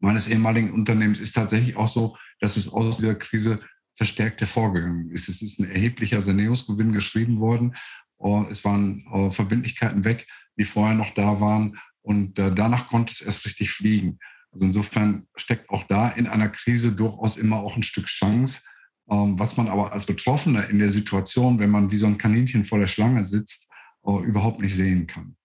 meines 0.00 0.28
ehemaligen 0.28 0.72
Unternehmens 0.72 1.20
ist 1.20 1.34
tatsächlich 1.34 1.76
auch 1.76 1.88
so, 1.88 2.16
dass 2.40 2.56
es 2.56 2.68
aus 2.68 2.96
dieser 2.96 3.14
Krise 3.14 3.60
verstärkt 3.94 4.40
hervorgegangen 4.40 5.10
ist. 5.10 5.28
Es 5.28 5.42
ist 5.42 5.60
ein 5.60 5.70
erheblicher 5.70 6.20
Sanierungsgewinn 6.20 6.92
geschrieben 6.92 7.38
worden. 7.38 7.74
Uh, 8.18 8.44
es 8.50 8.64
waren 8.64 9.32
Verbindlichkeiten 9.32 10.04
weg, 10.04 10.26
die 10.58 10.64
vorher 10.64 10.94
noch 10.94 11.14
da 11.14 11.40
waren. 11.40 11.78
Und 12.02 12.34
danach 12.34 12.88
konnte 12.88 13.12
es 13.12 13.20
erst 13.20 13.46
richtig 13.46 13.70
fliegen. 13.70 14.18
Also 14.52 14.66
insofern 14.66 15.26
steckt 15.36 15.70
auch 15.70 15.84
da 15.84 16.08
in 16.08 16.26
einer 16.26 16.48
Krise 16.48 16.92
durchaus 16.92 17.36
immer 17.36 17.58
auch 17.58 17.76
ein 17.76 17.82
Stück 17.82 18.06
Chance, 18.06 18.60
ähm, 19.08 19.38
was 19.38 19.56
man 19.56 19.68
aber 19.68 19.92
als 19.92 20.06
Betroffener 20.06 20.68
in 20.68 20.78
der 20.78 20.90
Situation, 20.90 21.58
wenn 21.58 21.70
man 21.70 21.90
wie 21.90 21.96
so 21.96 22.06
ein 22.06 22.18
Kaninchen 22.18 22.64
vor 22.64 22.78
der 22.78 22.88
Schlange 22.88 23.24
sitzt, 23.24 23.68
äh, 24.04 24.22
überhaupt 24.24 24.60
nicht 24.60 24.74
sehen 24.74 25.06
kann. 25.06 25.36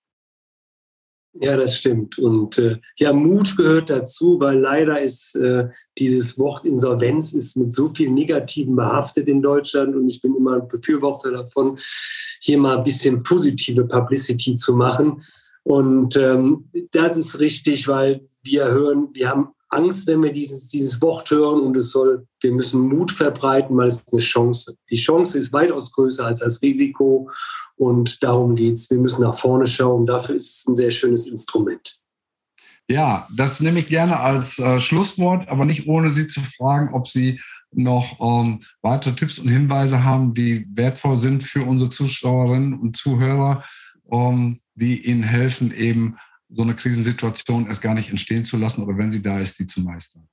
Ja, 1.38 1.58
das 1.58 1.78
stimmt. 1.78 2.18
Und 2.18 2.58
äh, 2.58 2.78
ja, 2.98 3.12
Mut 3.12 3.58
gehört 3.58 3.89
dazu, 3.89 4.39
weil 4.39 4.58
leider 4.58 5.02
ist 5.02 5.36
äh, 5.36 5.68
dieses 5.98 6.39
Wort 6.39 6.65
Insolvenz 6.65 7.34
ist 7.34 7.58
mit 7.58 7.74
so 7.74 7.89
viel 7.94 8.10
Negativen 8.10 8.76
behaftet 8.76 9.28
in 9.28 9.41
Deutschland 9.41 9.96
und 9.96 10.08
ich 10.08 10.22
bin 10.22 10.34
immer 10.36 10.62
ein 10.62 10.68
Befürworter 10.70 11.32
davon, 11.32 11.78
hier 12.39 12.58
mal 12.58 12.78
ein 12.78 12.84
bisschen 12.86 13.22
positive 13.22 13.86
Publicity 13.86 14.56
zu 14.56 14.76
machen. 14.76 15.22
Und 15.65 16.15
ähm, 16.15 16.69
das 16.91 17.17
ist 17.17 17.39
richtig, 17.39 17.88
weil 17.88 18.28
wir 18.43 18.65
hören, 18.65 19.10
wir 19.13 19.30
haben 19.30 19.49
Angst, 19.69 20.06
wenn 20.06 20.21
wir 20.21 20.32
dieses, 20.32 20.69
dieses 20.69 21.01
Wort 21.01 21.30
hören 21.32 21.62
und 21.62 21.75
es 21.75 21.89
soll, 21.89 22.28
wir 22.41 22.51
müssen 22.51 22.82
Mut 22.82 23.12
verbreiten, 23.12 23.75
weil 23.75 23.88
es 23.88 24.06
eine 24.12 24.21
Chance. 24.21 24.78
Die 24.91 24.95
Chance 24.95 25.39
ist 25.39 25.51
weitaus 25.54 25.91
größer 25.91 26.23
als 26.23 26.41
das 26.41 26.62
Risiko 26.62 27.32
und 27.78 28.21
darum 28.21 28.56
geht 28.56 28.75
es. 28.75 28.89
Wir 28.91 28.99
müssen 28.99 29.23
nach 29.23 29.38
vorne 29.38 29.65
schauen. 29.65 30.06
Dafür 30.06 30.36
ist 30.36 30.60
es 30.60 30.67
ein 30.67 30.75
sehr 30.75 30.91
schönes 30.91 31.25
Instrument. 31.25 31.97
Ja, 32.88 33.28
das 33.36 33.60
nehme 33.60 33.80
ich 33.80 33.88
gerne 33.88 34.19
als 34.19 34.60
äh, 34.60 34.80
Schlusswort, 34.80 35.49
aber 35.49 35.65
nicht 35.65 35.88
ohne 35.88 36.12
Sie 36.12 36.28
zu 36.28 36.41
fragen, 36.41 36.93
ob 36.93 37.08
Sie 37.08 37.41
noch 37.71 38.19
ähm, 38.21 38.60
weitere 38.84 39.15
Tipps 39.15 39.39
und 39.39 39.47
Hinweise 39.47 40.04
haben, 40.04 40.36
die 40.36 40.67
wertvoll 40.71 41.17
sind 41.17 41.41
für 41.41 41.65
unsere 41.65 41.89
Zuschauerinnen 41.89 42.80
und 42.80 42.95
Zuhörer, 42.95 43.63
ähm, 44.12 44.60
die 44.76 45.06
Ihnen 45.06 45.24
helfen, 45.24 45.74
eben 45.74 46.18
so 46.50 46.62
eine 46.62 46.76
Krisensituation 46.76 47.68
erst 47.68 47.82
gar 47.82 47.96
nicht 47.96 48.10
entstehen 48.10 48.46
zu 48.46 48.58
lassen 48.58 48.84
oder 48.84 48.98
wenn 48.98 49.12
sie 49.12 49.22
da 49.22 49.40
ist, 49.40 49.60
die 49.60 49.66
zu 49.66 49.82
meistern? 49.82 50.28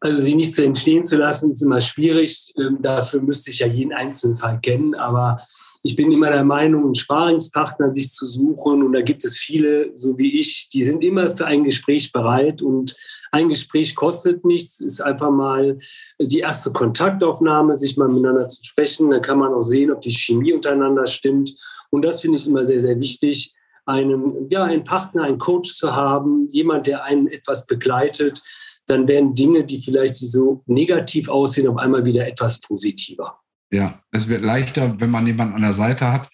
Also 0.00 0.20
sie 0.20 0.34
nicht 0.34 0.54
zu 0.54 0.64
entstehen 0.64 1.04
zu 1.04 1.16
lassen, 1.16 1.52
ist 1.52 1.62
immer 1.62 1.80
schwierig. 1.80 2.52
Ähm, 2.58 2.78
dafür 2.80 3.22
müsste 3.22 3.50
ich 3.50 3.60
ja 3.60 3.66
jeden 3.66 3.92
einzelnen 3.92 4.36
Fall 4.36 4.60
kennen. 4.60 4.94
Aber 4.94 5.40
ich 5.82 5.94
bin 5.94 6.10
immer 6.10 6.30
der 6.30 6.44
Meinung, 6.44 6.84
einen 6.84 6.94
Sparingspartner 6.94 7.94
sich 7.94 8.12
zu 8.12 8.26
suchen. 8.26 8.82
Und 8.82 8.92
da 8.92 9.02
gibt 9.02 9.24
es 9.24 9.38
viele, 9.38 9.92
so 9.94 10.18
wie 10.18 10.40
ich, 10.40 10.68
die 10.70 10.82
sind 10.82 11.04
immer 11.04 11.36
für 11.36 11.46
ein 11.46 11.62
Gespräch 11.62 12.10
bereit. 12.10 12.60
Und 12.60 12.96
ein 13.30 13.48
Gespräch 13.48 13.94
kostet 13.94 14.44
nichts, 14.44 14.80
ist 14.80 15.00
einfach 15.00 15.30
mal 15.30 15.78
die 16.20 16.40
erste 16.40 16.72
Kontaktaufnahme, 16.72 17.76
sich 17.76 17.96
mal 17.96 18.08
miteinander 18.08 18.48
zu 18.48 18.64
sprechen. 18.64 19.10
Dann 19.10 19.22
kann 19.22 19.38
man 19.38 19.54
auch 19.54 19.62
sehen, 19.62 19.92
ob 19.92 20.00
die 20.00 20.12
Chemie 20.12 20.52
untereinander 20.52 21.06
stimmt. 21.06 21.54
Und 21.94 22.02
das 22.02 22.20
finde 22.20 22.38
ich 22.38 22.46
immer 22.46 22.64
sehr, 22.64 22.80
sehr 22.80 22.98
wichtig 23.00 23.54
einen, 23.86 24.48
ja, 24.50 24.64
einen 24.64 24.84
Partner, 24.84 25.24
einen 25.24 25.38
Coach 25.38 25.74
zu 25.74 25.94
haben, 25.94 26.48
jemand, 26.48 26.86
der 26.86 27.04
einen 27.04 27.28
etwas 27.28 27.66
begleitet, 27.66 28.42
dann 28.86 29.08
werden 29.08 29.34
Dinge, 29.34 29.64
die 29.64 29.80
vielleicht 29.80 30.16
so 30.16 30.62
negativ 30.66 31.28
aussehen, 31.28 31.68
auf 31.68 31.76
einmal 31.76 32.04
wieder 32.04 32.26
etwas 32.26 32.60
positiver. 32.60 33.38
Ja, 33.70 34.00
es 34.10 34.28
wird 34.28 34.44
leichter, 34.44 35.00
wenn 35.00 35.10
man 35.10 35.26
jemanden 35.26 35.54
an 35.54 35.62
der 35.62 35.72
Seite 35.72 36.12
hat. 36.12 36.28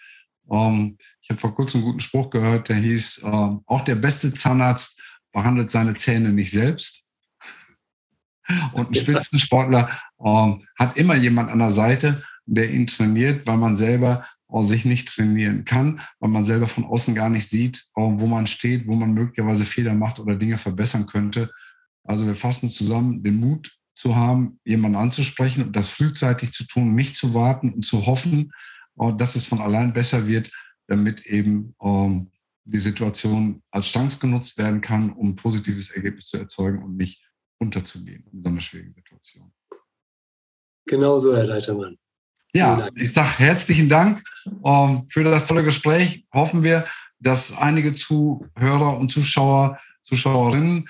Ähm, 0.50 0.96
ich 1.20 1.30
habe 1.30 1.40
vor 1.40 1.54
kurzem 1.54 1.80
einen 1.80 1.86
guten 1.86 2.00
Spruch 2.00 2.30
gehört, 2.30 2.68
der 2.68 2.76
hieß, 2.76 3.22
ähm, 3.24 3.62
auch 3.66 3.82
der 3.82 3.94
beste 3.94 4.32
Zahnarzt 4.34 5.00
behandelt 5.32 5.70
seine 5.70 5.94
Zähne 5.94 6.30
nicht 6.30 6.50
selbst. 6.50 7.06
Und 8.72 8.90
ein 8.90 8.94
Spitzensportler 8.94 9.90
ähm, 10.24 10.66
hat 10.76 10.96
immer 10.96 11.14
jemand 11.14 11.50
an 11.50 11.60
der 11.60 11.70
Seite, 11.70 12.22
der 12.46 12.68
ihn 12.70 12.88
trainiert, 12.88 13.46
weil 13.46 13.58
man 13.58 13.76
selber 13.76 14.26
sich 14.62 14.84
nicht 14.84 15.08
trainieren 15.08 15.64
kann, 15.64 16.00
weil 16.18 16.30
man 16.30 16.44
selber 16.44 16.66
von 16.66 16.84
außen 16.84 17.14
gar 17.14 17.28
nicht 17.28 17.48
sieht, 17.48 17.86
wo 17.94 18.26
man 18.26 18.46
steht, 18.46 18.86
wo 18.86 18.94
man 18.94 19.12
möglicherweise 19.12 19.64
Fehler 19.64 19.94
macht 19.94 20.18
oder 20.18 20.36
Dinge 20.36 20.58
verbessern 20.58 21.06
könnte. 21.06 21.50
Also 22.04 22.26
wir 22.26 22.34
fassen 22.34 22.68
zusammen, 22.68 23.22
den 23.22 23.36
Mut 23.36 23.76
zu 23.94 24.16
haben, 24.16 24.58
jemanden 24.64 24.96
anzusprechen 24.96 25.62
und 25.62 25.76
das 25.76 25.90
frühzeitig 25.90 26.52
zu 26.52 26.66
tun, 26.66 26.94
nicht 26.94 27.16
zu 27.16 27.34
warten 27.34 27.74
und 27.74 27.84
zu 27.84 28.06
hoffen, 28.06 28.52
dass 29.16 29.36
es 29.36 29.44
von 29.44 29.60
allein 29.60 29.92
besser 29.92 30.26
wird, 30.26 30.50
damit 30.86 31.24
eben 31.26 31.74
ähm, 31.82 32.30
die 32.64 32.78
Situation 32.78 33.62
als 33.70 33.86
Chance 33.86 34.18
genutzt 34.18 34.58
werden 34.58 34.80
kann, 34.80 35.12
um 35.12 35.30
ein 35.30 35.36
positives 35.36 35.90
Ergebnis 35.90 36.26
zu 36.26 36.38
erzeugen 36.38 36.82
und 36.82 36.96
nicht 36.96 37.22
unterzugehen 37.58 38.26
in 38.32 38.42
so 38.42 38.48
einer 38.48 38.60
schwierigen 38.60 38.92
Situation. 38.92 39.52
Genau 40.86 41.18
so, 41.18 41.36
Herr 41.36 41.46
Leitermann. 41.46 41.98
Ja, 42.52 42.88
ich 42.96 43.12
sage 43.12 43.38
herzlichen 43.38 43.88
Dank 43.88 44.24
ähm, 44.64 45.04
für 45.08 45.22
das 45.22 45.46
tolle 45.46 45.62
Gespräch. 45.62 46.24
Hoffen 46.34 46.64
wir, 46.64 46.84
dass 47.20 47.56
einige 47.56 47.94
Zuhörer 47.94 48.98
und 48.98 49.10
Zuschauer, 49.12 49.78
Zuschauerinnen, 50.02 50.88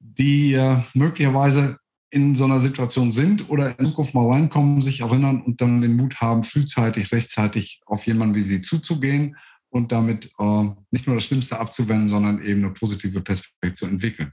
die 0.00 0.52
äh, 0.52 0.76
möglicherweise 0.92 1.78
in 2.10 2.34
so 2.34 2.44
einer 2.44 2.60
Situation 2.60 3.10
sind 3.10 3.48
oder 3.48 3.78
in 3.78 3.86
Zukunft 3.86 4.12
mal 4.12 4.30
reinkommen, 4.30 4.82
sich 4.82 5.00
erinnern 5.00 5.40
und 5.40 5.62
dann 5.62 5.80
den 5.80 5.96
Mut 5.96 6.20
haben, 6.20 6.42
frühzeitig, 6.42 7.10
rechtzeitig 7.10 7.80
auf 7.86 8.06
jemanden 8.06 8.34
wie 8.34 8.42
Sie 8.42 8.60
zuzugehen 8.60 9.36
und 9.70 9.92
damit 9.92 10.30
äh, 10.38 10.70
nicht 10.90 11.06
nur 11.06 11.16
das 11.16 11.24
Schlimmste 11.24 11.58
abzuwenden, 11.58 12.10
sondern 12.10 12.42
eben 12.42 12.64
eine 12.64 12.74
positive 12.74 13.22
Perspektive 13.22 13.72
zu 13.72 13.86
entwickeln. 13.86 14.32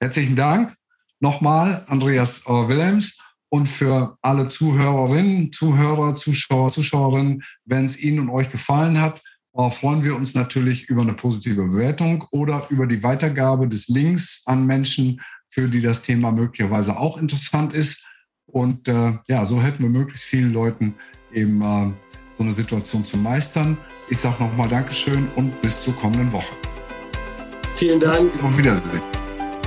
Herzlichen 0.00 0.34
Dank 0.34 0.74
nochmal, 1.20 1.84
Andreas 1.88 2.46
äh, 2.46 2.50
Wilhelms. 2.50 3.18
Und 3.50 3.66
für 3.66 4.16
alle 4.22 4.48
Zuhörerinnen, 4.48 5.52
Zuhörer, 5.52 6.14
Zuschauer, 6.14 6.70
Zuschauerinnen, 6.70 7.42
wenn 7.64 7.86
es 7.86 7.98
Ihnen 7.98 8.20
und 8.20 8.30
euch 8.30 8.50
gefallen 8.50 9.00
hat, 9.00 9.22
äh, 9.56 9.70
freuen 9.70 10.04
wir 10.04 10.16
uns 10.16 10.34
natürlich 10.34 10.88
über 10.88 11.02
eine 11.02 11.14
positive 11.14 11.62
Bewertung 11.62 12.24
oder 12.30 12.66
über 12.68 12.86
die 12.86 13.02
Weitergabe 13.02 13.68
des 13.68 13.88
Links 13.88 14.42
an 14.46 14.66
Menschen, 14.66 15.20
für 15.48 15.68
die 15.68 15.80
das 15.80 16.02
Thema 16.02 16.30
möglicherweise 16.30 16.98
auch 16.98 17.16
interessant 17.18 17.72
ist. 17.72 18.06
Und 18.46 18.88
äh, 18.88 19.14
ja, 19.28 19.44
so 19.44 19.60
helfen 19.60 19.82
wir 19.82 19.90
möglichst 19.90 20.24
vielen 20.24 20.52
Leuten 20.52 20.94
eben 21.32 21.60
äh, 21.60 21.92
so 22.32 22.44
eine 22.44 22.52
Situation 22.52 23.04
zu 23.04 23.16
meistern. 23.16 23.76
Ich 24.08 24.18
sage 24.18 24.42
nochmal 24.42 24.68
Dankeschön 24.68 25.28
und 25.36 25.60
bis 25.60 25.82
zur 25.82 25.94
kommenden 25.96 26.32
Woche. 26.32 26.54
Vielen 27.76 28.00
Dank. 28.00 28.32
Auf 28.42 28.56
Wiedersehen. 28.56 29.02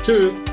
Tschüss. 0.01 0.50